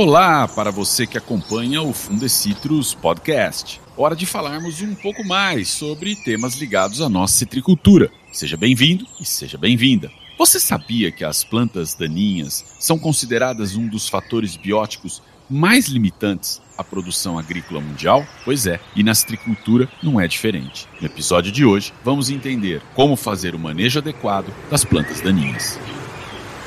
Olá 0.00 0.46
para 0.46 0.70
você 0.70 1.08
que 1.08 1.18
acompanha 1.18 1.82
o 1.82 1.92
Fundecitrus 1.92 2.94
Podcast. 2.94 3.80
Hora 3.96 4.14
de 4.14 4.26
falarmos 4.26 4.80
um 4.80 4.94
pouco 4.94 5.24
mais 5.24 5.70
sobre 5.70 6.14
temas 6.14 6.54
ligados 6.54 7.00
à 7.00 7.08
nossa 7.08 7.34
citricultura. 7.34 8.08
Seja 8.30 8.56
bem-vindo 8.56 9.04
e 9.20 9.24
seja 9.24 9.58
bem-vinda. 9.58 10.08
Você 10.38 10.60
sabia 10.60 11.10
que 11.10 11.24
as 11.24 11.42
plantas 11.42 11.94
daninhas 11.94 12.64
são 12.78 12.96
consideradas 12.96 13.74
um 13.74 13.88
dos 13.88 14.08
fatores 14.08 14.54
bióticos 14.54 15.20
mais 15.50 15.88
limitantes 15.88 16.62
à 16.78 16.84
produção 16.84 17.36
agrícola 17.36 17.80
mundial? 17.80 18.24
Pois 18.44 18.66
é, 18.66 18.78
e 18.94 19.02
na 19.02 19.16
citricultura 19.16 19.88
não 20.00 20.20
é 20.20 20.28
diferente. 20.28 20.86
No 21.00 21.08
episódio 21.08 21.50
de 21.50 21.64
hoje, 21.64 21.92
vamos 22.04 22.30
entender 22.30 22.80
como 22.94 23.16
fazer 23.16 23.52
o 23.52 23.58
manejo 23.58 23.98
adequado 23.98 24.54
das 24.70 24.84
plantas 24.84 25.20
daninhas. 25.20 25.76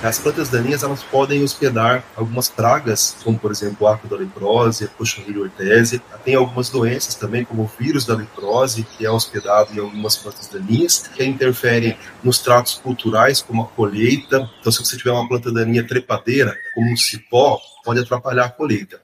As 0.03 0.17
plantas 0.17 0.49
daninhas 0.49 0.81
elas 0.81 1.03
podem 1.03 1.43
hospedar 1.43 2.03
algumas 2.15 2.49
pragas, 2.49 3.15
como 3.23 3.37
por 3.37 3.51
exemplo 3.51 3.87
a 3.87 3.93
da 4.03 4.15
leprose, 4.15 4.85
a 4.85 4.87
cochonilha 4.87 5.41
ortésia. 5.41 6.01
Tem 6.25 6.33
algumas 6.33 6.69
doenças 6.69 7.13
também, 7.13 7.45
como 7.45 7.63
o 7.63 7.71
vírus 7.79 8.03
da 8.03 8.15
leprose, 8.15 8.83
que 8.97 9.05
é 9.05 9.11
hospedado 9.11 9.71
em 9.75 9.79
algumas 9.79 10.17
plantas 10.17 10.47
daninhas, 10.47 11.07
que 11.07 11.23
interferem 11.23 11.95
nos 12.23 12.39
tratos 12.39 12.73
culturais, 12.73 13.43
como 13.43 13.61
a 13.61 13.67
colheita. 13.67 14.49
Então, 14.59 14.71
se 14.71 14.83
você 14.83 14.97
tiver 14.97 15.11
uma 15.11 15.27
planta 15.27 15.51
daninha 15.51 15.85
trepadeira, 15.85 16.57
como 16.73 16.91
um 16.91 16.97
cipó, 16.97 17.59
pode 17.85 17.99
atrapalhar 17.99 18.45
a 18.45 18.49
colheita. 18.49 19.01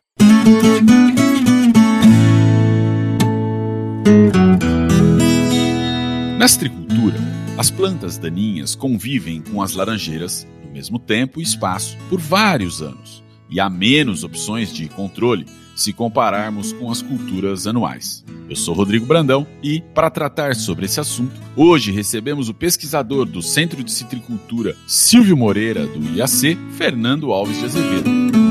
Na 6.40 6.48
citricultura, 6.48 7.18
as 7.56 7.70
plantas 7.70 8.18
daninhas 8.18 8.74
convivem 8.74 9.44
com 9.44 9.62
as 9.62 9.74
laranjeiras 9.74 10.48
mesmo 10.78 11.00
tempo 11.00 11.40
e 11.40 11.44
espaço 11.44 11.98
por 12.08 12.20
vários 12.22 12.84
anos, 12.84 13.24
e 13.50 13.60
há 13.60 13.68
menos 13.68 14.24
opções 14.24 14.72
de 14.72 14.88
controle 14.88 15.46
se 15.76 15.92
compararmos 15.92 16.72
com 16.74 16.92
as 16.92 17.02
culturas 17.02 17.66
anuais. 17.66 18.24
Eu 18.48 18.56
sou 18.56 18.76
Rodrigo 18.76 19.06
Brandão 19.06 19.46
e, 19.62 19.82
para 19.94 20.10
tratar 20.10 20.56
sobre 20.56 20.86
esse 20.86 21.00
assunto, 21.00 21.40
hoje 21.56 21.92
recebemos 21.92 22.48
o 22.48 22.54
pesquisador 22.54 23.26
do 23.26 23.42
Centro 23.42 23.84
de 23.84 23.92
Citricultura 23.92 24.76
Silvio 24.86 25.36
Moreira, 25.36 25.86
do 25.88 26.16
IAC, 26.16 26.58
Fernando 26.78 27.32
Alves 27.32 27.58
de 27.58 27.66
Azevedo. 27.66 28.47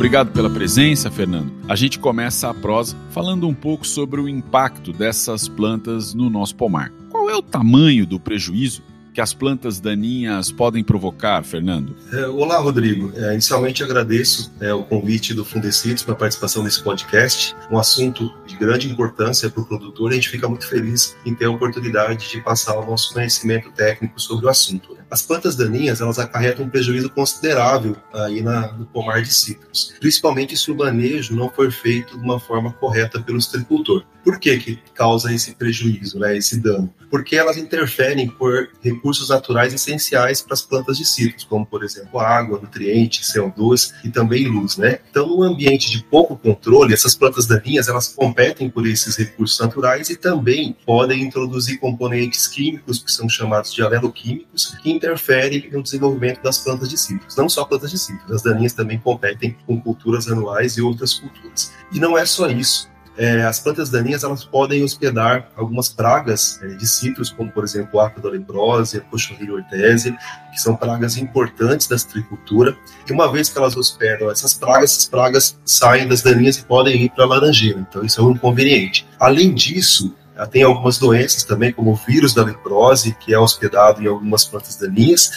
Obrigado 0.00 0.32
pela 0.32 0.48
presença, 0.48 1.10
Fernando. 1.10 1.52
A 1.68 1.76
gente 1.76 1.98
começa 1.98 2.48
a 2.48 2.54
prosa 2.54 2.96
falando 3.10 3.46
um 3.46 3.52
pouco 3.52 3.86
sobre 3.86 4.18
o 4.18 4.30
impacto 4.30 4.94
dessas 4.94 5.46
plantas 5.46 6.14
no 6.14 6.30
nosso 6.30 6.56
pomar. 6.56 6.90
Qual 7.10 7.28
é 7.28 7.36
o 7.36 7.42
tamanho 7.42 8.06
do 8.06 8.18
prejuízo 8.18 8.82
que 9.12 9.20
as 9.20 9.34
plantas 9.34 9.78
daninhas 9.78 10.50
podem 10.50 10.82
provocar, 10.82 11.44
Fernando? 11.44 11.94
É, 12.14 12.26
olá, 12.28 12.56
Rodrigo. 12.56 13.12
É, 13.14 13.34
inicialmente 13.34 13.84
agradeço 13.84 14.50
é, 14.58 14.72
o 14.72 14.84
convite 14.84 15.34
do 15.34 15.44
Fundecidos 15.44 16.02
para 16.02 16.14
a 16.14 16.16
participação 16.16 16.62
nesse 16.62 16.82
podcast. 16.82 17.54
Um 17.70 17.76
assunto 17.76 18.32
de 18.46 18.56
grande 18.56 18.90
importância 18.90 19.50
para 19.50 19.62
o 19.62 19.66
produtor 19.66 20.12
a 20.12 20.14
gente 20.14 20.30
fica 20.30 20.48
muito 20.48 20.66
feliz 20.66 21.14
em 21.26 21.34
ter 21.34 21.44
a 21.44 21.50
oportunidade 21.50 22.30
de 22.30 22.40
passar 22.40 22.78
o 22.78 22.86
nosso 22.86 23.12
conhecimento 23.12 23.70
técnico 23.72 24.18
sobre 24.18 24.46
o 24.46 24.48
assunto. 24.48 24.99
As 25.10 25.22
plantas 25.22 25.56
daninhas 25.56 26.00
elas 26.00 26.18
acarretam 26.18 26.64
um 26.64 26.70
prejuízo 26.70 27.10
considerável 27.10 27.96
aí 28.14 28.40
na, 28.42 28.72
no 28.72 28.86
pomar 28.86 29.22
de 29.22 29.32
cítricos, 29.32 29.92
principalmente 29.98 30.56
se 30.56 30.70
o 30.70 30.76
manejo 30.76 31.34
não 31.34 31.50
for 31.50 31.70
feito 31.72 32.16
de 32.16 32.24
uma 32.24 32.38
forma 32.38 32.72
correta 32.72 33.20
pelo 33.20 33.40
citricultor. 33.40 34.04
Por 34.22 34.38
que, 34.38 34.58
que 34.58 34.78
causa 34.94 35.32
esse 35.32 35.54
prejuízo, 35.54 36.18
né, 36.18 36.36
esse 36.36 36.60
dano? 36.60 36.92
Porque 37.10 37.36
elas 37.36 37.56
interferem 37.56 38.28
por 38.28 38.68
recursos 38.82 39.30
naturais 39.30 39.72
essenciais 39.72 40.42
para 40.42 40.54
as 40.54 40.62
plantas 40.62 40.98
de 40.98 41.04
cítricos, 41.04 41.44
como, 41.44 41.64
por 41.64 41.82
exemplo, 41.82 42.20
água, 42.20 42.60
nutrientes, 42.60 43.32
CO2 43.32 43.92
e 44.04 44.10
também 44.10 44.46
luz. 44.46 44.76
Né? 44.76 45.00
Então, 45.10 45.26
num 45.26 45.42
ambiente 45.42 45.90
de 45.90 46.04
pouco 46.04 46.36
controle, 46.36 46.92
essas 46.92 47.14
plantas 47.14 47.46
daninhas 47.46 47.88
elas 47.88 48.08
competem 48.08 48.68
por 48.68 48.86
esses 48.86 49.16
recursos 49.16 49.58
naturais 49.58 50.10
e 50.10 50.16
também 50.16 50.76
podem 50.84 51.22
introduzir 51.22 51.80
componentes 51.80 52.46
químicos, 52.46 53.02
que 53.02 53.10
são 53.10 53.28
chamados 53.28 53.72
de 53.72 53.82
aleloquímicos, 53.82 54.76
que 54.82 54.90
interferem 55.00 55.70
no 55.72 55.82
desenvolvimento 55.82 56.42
das 56.42 56.58
plantas 56.58 56.88
de 56.88 56.98
cítricos. 56.98 57.36
Não 57.36 57.48
só 57.48 57.64
plantas 57.64 57.90
de 57.90 57.98
cítricos, 57.98 58.36
as 58.36 58.42
daninhas 58.42 58.74
também 58.74 58.98
competem 58.98 59.56
com 59.66 59.80
culturas 59.80 60.28
anuais 60.28 60.76
e 60.76 60.82
outras 60.82 61.14
culturas. 61.14 61.72
E 61.92 61.98
não 61.98 62.16
é 62.16 62.26
só 62.26 62.48
isso 62.48 62.90
é, 63.20 63.42
as 63.44 63.60
plantas 63.60 63.90
daninhas 63.90 64.24
elas 64.24 64.44
podem 64.44 64.82
hospedar 64.82 65.50
algumas 65.54 65.90
pragas 65.90 66.58
é, 66.62 66.68
de 66.68 66.88
cítricos, 66.88 67.30
como 67.30 67.50
por 67.50 67.64
exemplo 67.64 68.00
a 68.00 68.10
leprose, 68.24 68.96
a 68.96 69.00
cochonilha 69.02 69.52
ortésia, 69.52 70.16
que 70.50 70.58
são 70.58 70.74
pragas 70.74 71.18
importantes 71.18 71.86
da 71.86 71.98
citricultura. 71.98 72.74
E 73.06 73.12
uma 73.12 73.30
vez 73.30 73.50
que 73.50 73.58
elas 73.58 73.76
hospedam 73.76 74.30
essas 74.30 74.54
pragas, 74.54 74.92
essas 74.92 75.06
pragas 75.06 75.58
saem 75.66 76.08
das 76.08 76.22
daninhas 76.22 76.56
e 76.56 76.64
podem 76.64 77.02
ir 77.02 77.10
para 77.10 77.24
a 77.24 77.28
laranjeira. 77.28 77.80
Então 77.80 78.02
isso 78.02 78.20
é 78.20 78.24
um 78.24 78.30
inconveniente. 78.30 79.06
Além 79.18 79.52
disso, 79.52 80.14
tem 80.46 80.62
algumas 80.62 80.98
doenças 80.98 81.44
também, 81.44 81.72
como 81.72 81.92
o 81.92 81.94
vírus 81.94 82.32
da 82.34 82.44
leprose, 82.44 83.16
que 83.20 83.32
é 83.32 83.38
hospedado 83.38 84.02
em 84.02 84.06
algumas 84.06 84.44
plantas 84.44 84.76
daninhas, 84.76 85.30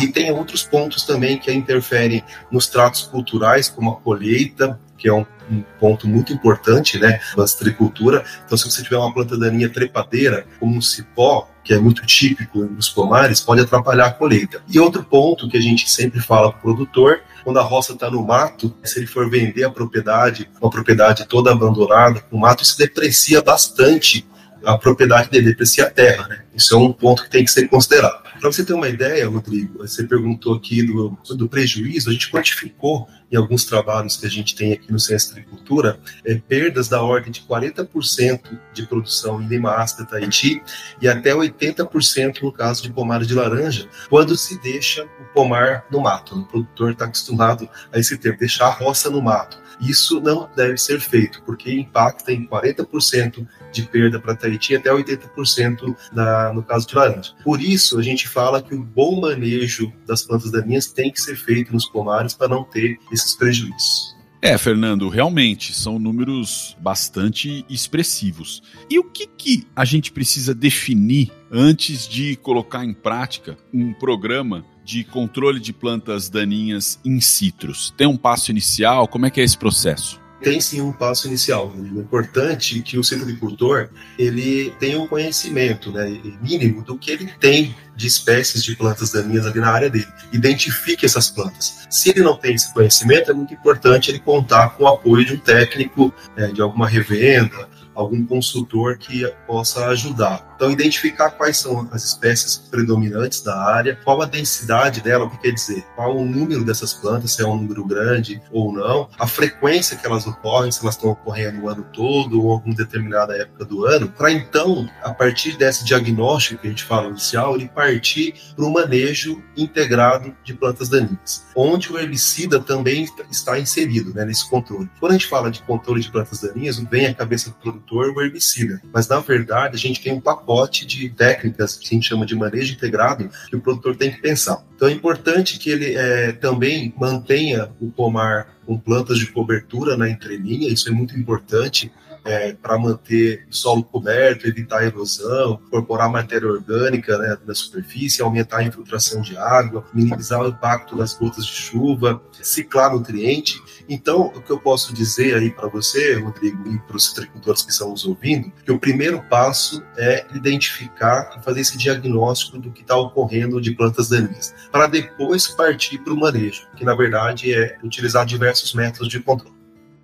e 0.00 0.08
tem 0.08 0.32
outros 0.32 0.62
pontos 0.62 1.04
também 1.04 1.38
que 1.38 1.52
interferem 1.52 2.24
nos 2.50 2.66
tratos 2.66 3.02
culturais, 3.02 3.68
como 3.68 3.90
a 3.90 3.96
colheita, 3.96 4.78
que 5.00 5.08
é 5.08 5.12
um, 5.12 5.24
um, 5.50 5.62
ponto 5.78 6.06
muito 6.06 6.32
importante, 6.32 6.98
né, 6.98 7.20
da 7.34 7.46
citricultura. 7.46 8.22
Então, 8.44 8.56
se 8.56 8.70
você 8.70 8.82
tiver 8.82 8.98
uma 8.98 9.12
planta 9.12 9.36
daninha 9.36 9.68
trepadeira, 9.70 10.46
como 10.58 10.76
um 10.76 10.82
cipó, 10.82 11.48
que 11.64 11.72
é 11.72 11.78
muito 11.78 12.04
típico 12.04 12.58
nos 12.64 12.88
pomares, 12.88 13.40
pode 13.40 13.62
atrapalhar 13.62 14.06
a 14.06 14.12
colheita. 14.12 14.62
E 14.68 14.78
outro 14.78 15.02
ponto 15.02 15.48
que 15.48 15.56
a 15.56 15.60
gente 15.60 15.90
sempre 15.90 16.20
fala 16.20 16.50
para 16.50 16.58
o 16.58 16.62
produtor, 16.62 17.22
quando 17.42 17.58
a 17.58 17.62
roça 17.62 17.94
está 17.94 18.10
no 18.10 18.22
mato, 18.22 18.74
se 18.84 18.98
ele 18.98 19.06
for 19.06 19.30
vender 19.30 19.64
a 19.64 19.70
propriedade, 19.70 20.50
uma 20.60 20.70
propriedade 20.70 21.26
toda 21.26 21.50
abandonada, 21.50 22.22
o 22.30 22.38
mato 22.38 22.64
se 22.64 22.76
deprecia 22.76 23.42
bastante 23.42 24.26
a 24.64 24.76
propriedade 24.78 25.30
dele, 25.30 25.46
deprecia 25.46 25.84
a 25.84 25.90
terra, 25.90 26.28
né? 26.28 26.42
Isso 26.54 26.74
é 26.74 26.78
um 26.78 26.92
ponto 26.92 27.24
que 27.24 27.30
tem 27.30 27.44
que 27.44 27.50
ser 27.50 27.68
considerado. 27.68 28.22
Para 28.40 28.50
você 28.50 28.64
ter 28.64 28.72
uma 28.72 28.88
ideia, 28.88 29.28
Rodrigo, 29.28 29.78
você 29.78 30.04
perguntou 30.04 30.54
aqui 30.54 30.82
do, 30.82 31.16
do 31.36 31.48
prejuízo, 31.48 32.08
a 32.08 32.12
gente 32.12 32.30
quantificou 32.30 33.06
em 33.30 33.36
alguns 33.36 33.64
trabalhos 33.64 34.16
que 34.16 34.26
a 34.26 34.30
gente 34.30 34.54
tem 34.54 34.72
aqui 34.72 34.90
no 34.90 34.98
Ciência 34.98 35.32
Agricultura, 35.32 36.00
é, 36.24 36.34
perdas 36.34 36.88
da 36.88 37.02
ordem 37.02 37.30
de 37.30 37.42
40% 37.42 38.58
de 38.72 38.86
produção 38.86 39.40
em 39.40 39.46
lima 39.46 39.72
ácida 39.74 40.04
Tahiti 40.04 40.62
e 41.00 41.08
até 41.08 41.32
80% 41.32 42.42
no 42.42 42.50
caso 42.50 42.82
de 42.82 42.90
pomar 42.90 43.22
de 43.24 43.34
laranja, 43.34 43.86
quando 44.08 44.36
se 44.36 44.58
deixa 44.60 45.04
o 45.04 45.34
pomar 45.34 45.84
no 45.90 46.00
mato. 46.00 46.38
O 46.38 46.44
produtor 46.44 46.92
está 46.92 47.04
acostumado 47.04 47.68
a 47.92 47.98
esse 47.98 48.16
termo, 48.16 48.38
deixar 48.38 48.66
a 48.66 48.70
roça 48.70 49.10
no 49.10 49.20
mato. 49.20 49.60
Isso 49.80 50.20
não 50.20 50.48
deve 50.54 50.76
ser 50.76 51.00
feito, 51.00 51.42
porque 51.44 51.72
impacta 51.72 52.32
em 52.32 52.46
40% 52.46 53.46
de 53.72 53.82
perda 53.82 54.20
para 54.20 54.34
Tahiti 54.34 54.76
até 54.76 54.90
80% 54.90 55.96
na, 56.12 56.52
no 56.52 56.62
caso 56.62 56.86
de 56.86 56.94
laranja. 56.94 57.32
Por 57.42 57.60
isso, 57.60 57.98
a 57.98 58.02
gente 58.02 58.28
fala 58.28 58.62
que 58.62 58.74
o 58.74 58.82
bom 58.82 59.20
manejo 59.20 59.92
das 60.06 60.22
plantas 60.22 60.50
daninhas 60.50 60.86
tem 60.86 61.10
que 61.10 61.20
ser 61.20 61.36
feito 61.36 61.72
nos 61.72 61.86
pomares 61.86 62.34
para 62.34 62.48
não 62.48 62.64
ter 62.64 62.98
esses 63.12 63.34
prejuízos. 63.34 64.20
É, 64.42 64.56
Fernando, 64.56 65.10
realmente 65.10 65.74
são 65.74 65.98
números 65.98 66.74
bastante 66.80 67.62
expressivos. 67.68 68.62
E 68.88 68.98
o 68.98 69.04
que, 69.04 69.26
que 69.26 69.66
a 69.76 69.84
gente 69.84 70.10
precisa 70.10 70.54
definir 70.54 71.30
antes 71.50 72.08
de 72.08 72.36
colocar 72.36 72.82
em 72.82 72.94
prática 72.94 73.58
um 73.72 73.92
programa 73.92 74.64
de 74.84 75.04
controle 75.04 75.60
de 75.60 75.72
plantas 75.72 76.28
daninhas 76.28 76.98
in 77.04 77.20
citrus? 77.20 77.92
Tem 77.96 78.06
um 78.06 78.16
passo 78.16 78.50
inicial? 78.50 79.06
Como 79.08 79.26
é 79.26 79.30
que 79.30 79.40
é 79.40 79.44
esse 79.44 79.56
processo? 79.56 80.20
tem 80.40 80.60
sim 80.60 80.80
um 80.80 80.92
passo 80.92 81.28
inicial. 81.28 81.72
É 81.76 82.00
importante 82.00 82.80
que 82.82 82.98
o 82.98 83.04
citricultor 83.04 83.90
ele 84.18 84.72
tenha 84.78 84.98
um 84.98 85.06
conhecimento 85.06 85.92
né, 85.92 86.20
mínimo 86.42 86.82
do 86.82 86.98
que 86.98 87.10
ele 87.10 87.30
tem 87.38 87.74
de 87.94 88.06
espécies 88.06 88.64
de 88.64 88.74
plantas 88.74 89.12
daninhas 89.12 89.46
ali 89.46 89.60
na 89.60 89.70
área 89.70 89.90
dele. 89.90 90.08
Identifique 90.32 91.04
essas 91.04 91.30
plantas. 91.30 91.86
Se 91.90 92.10
ele 92.10 92.20
não 92.20 92.36
tem 92.36 92.54
esse 92.54 92.72
conhecimento, 92.72 93.30
é 93.30 93.34
muito 93.34 93.52
importante 93.52 94.10
ele 94.10 94.18
contar 94.18 94.70
com 94.70 94.84
o 94.84 94.88
apoio 94.88 95.24
de 95.24 95.34
um 95.34 95.38
técnico, 95.38 96.12
é, 96.36 96.46
de 96.48 96.62
alguma 96.62 96.88
revenda, 96.88 97.68
algum 97.94 98.24
consultor 98.24 98.98
que 98.98 99.26
possa 99.46 99.86
ajudar. 99.86 100.50
Então, 100.56 100.70
identificar 100.70 101.30
quais 101.30 101.56
são 101.56 101.88
as 101.90 102.04
espécies 102.04 102.58
predominantes 102.58 103.40
da 103.40 103.58
área, 103.58 103.98
qual 104.04 104.20
a 104.20 104.26
densidade 104.26 105.00
dela, 105.00 105.24
o 105.24 105.30
que 105.30 105.38
quer 105.38 105.52
dizer, 105.52 105.82
qual 105.96 106.16
o 106.16 106.24
número 106.24 106.64
dessas 106.64 106.92
plantas, 106.92 107.32
se 107.32 107.42
é 107.42 107.46
um 107.46 107.56
número 107.56 107.84
grande 107.84 108.42
ou 108.52 108.70
não, 108.70 109.08
a 109.18 109.26
frequência 109.26 109.96
que 109.96 110.06
elas 110.06 110.26
ocorrem, 110.26 110.70
se 110.70 110.82
elas 110.82 110.96
estão 110.96 111.10
ocorrendo 111.10 111.62
o 111.62 111.68
ano 111.68 111.86
todo 111.92 112.42
ou 112.42 112.52
alguma 112.52 112.74
determinada 112.74 113.34
época 113.34 113.64
do 113.64 113.86
ano, 113.86 114.08
para 114.08 114.30
então, 114.30 114.88
a 115.02 115.14
partir 115.14 115.56
desse 115.56 115.84
diagnóstico 115.84 116.60
que 116.60 116.66
a 116.66 116.70
gente 116.70 116.84
fala 116.84 117.08
inicial, 117.08 117.54
ele 117.54 117.68
partir 117.68 118.34
para 118.54 118.64
o 118.64 118.70
manejo 118.70 119.42
integrado 119.56 120.34
de 120.44 120.52
plantas 120.52 120.88
daninhas, 120.88 121.46
onde 121.56 121.90
o 121.90 121.98
herbicida 121.98 122.60
também 122.60 123.08
está 123.30 123.58
inserido 123.58 124.12
né, 124.12 124.24
nesse 124.24 124.48
controle. 124.48 124.90
Quando 125.00 125.12
a 125.12 125.14
gente 125.14 125.26
fala 125.26 125.50
de 125.50 125.62
controle 125.62 126.02
de 126.02 126.10
plantas 126.10 126.40
daninhas, 126.40 126.78
vem 126.78 127.06
à 127.06 127.14
cabeça 127.14 127.54
do 127.64 127.79
produtor 127.80 128.10
o 128.10 128.22
herbicida. 128.22 128.80
Mas, 128.92 129.08
na 129.08 129.20
verdade, 129.20 129.76
a 129.76 129.78
gente 129.78 130.00
tem 130.00 130.12
um 130.12 130.20
pacote 130.20 130.86
de 130.86 131.08
técnicas, 131.10 131.76
que 131.76 131.86
a 131.86 131.94
gente 131.94 132.08
chama 132.08 132.26
de 132.26 132.34
manejo 132.34 132.74
integrado, 132.74 133.30
que 133.48 133.56
o 133.56 133.60
produtor 133.60 133.96
tem 133.96 134.10
que 134.10 134.20
pensar. 134.20 134.64
Então, 134.76 134.88
é 134.88 134.92
importante 134.92 135.58
que 135.58 135.70
ele 135.70 135.94
é, 135.94 136.32
também 136.32 136.94
mantenha 136.96 137.68
o 137.80 137.90
pomar 137.90 138.54
com 138.66 138.78
plantas 138.78 139.18
de 139.18 139.26
cobertura 139.26 139.96
na 139.96 140.08
entrelinha, 140.08 140.72
isso 140.72 140.88
é 140.88 140.92
muito 140.92 141.18
importante 141.18 141.90
é, 142.24 142.52
para 142.52 142.78
manter 142.78 143.46
o 143.50 143.54
solo 143.54 143.82
coberto, 143.82 144.46
evitar 144.46 144.80
a 144.80 144.84
erosão, 144.84 145.60
incorporar 145.66 146.10
matéria 146.10 146.48
orgânica 146.48 147.16
né, 147.18 147.36
na 147.46 147.54
superfície, 147.54 148.22
aumentar 148.22 148.58
a 148.58 148.64
infiltração 148.64 149.20
de 149.20 149.36
água, 149.36 149.84
minimizar 149.92 150.40
o 150.42 150.48
impacto 150.48 150.96
das 150.96 151.14
gotas 151.14 151.46
de 151.46 151.52
chuva, 151.52 152.20
ciclar 152.42 152.92
nutriente. 152.92 153.60
Então, 153.88 154.26
o 154.34 154.40
que 154.40 154.50
eu 154.50 154.58
posso 154.58 154.92
dizer 154.94 155.34
aí 155.34 155.50
para 155.50 155.68
você, 155.68 156.14
Rodrigo, 156.14 156.68
e 156.68 156.78
para 156.80 156.96
os 156.96 157.06
citricultores 157.06 157.62
que 157.62 157.72
estão 157.72 157.90
nos 157.90 158.04
ouvindo, 158.04 158.52
que 158.64 158.72
o 158.72 158.78
primeiro 158.78 159.22
passo 159.28 159.82
é 159.96 160.26
identificar 160.34 161.36
e 161.38 161.44
fazer 161.44 161.60
esse 161.60 161.76
diagnóstico 161.76 162.58
do 162.58 162.70
que 162.70 162.82
está 162.82 162.96
ocorrendo 162.96 163.60
de 163.60 163.72
plantas 163.72 164.08
daninhas, 164.08 164.54
para 164.70 164.86
depois 164.86 165.48
partir 165.48 165.98
para 165.98 166.12
o 166.12 166.16
manejo, 166.16 166.66
que 166.76 166.84
na 166.84 166.94
verdade 166.94 167.52
é 167.52 167.78
utilizar 167.82 168.24
diversos 168.24 168.74
métodos 168.74 169.08
de 169.08 169.20
controle. 169.20 169.59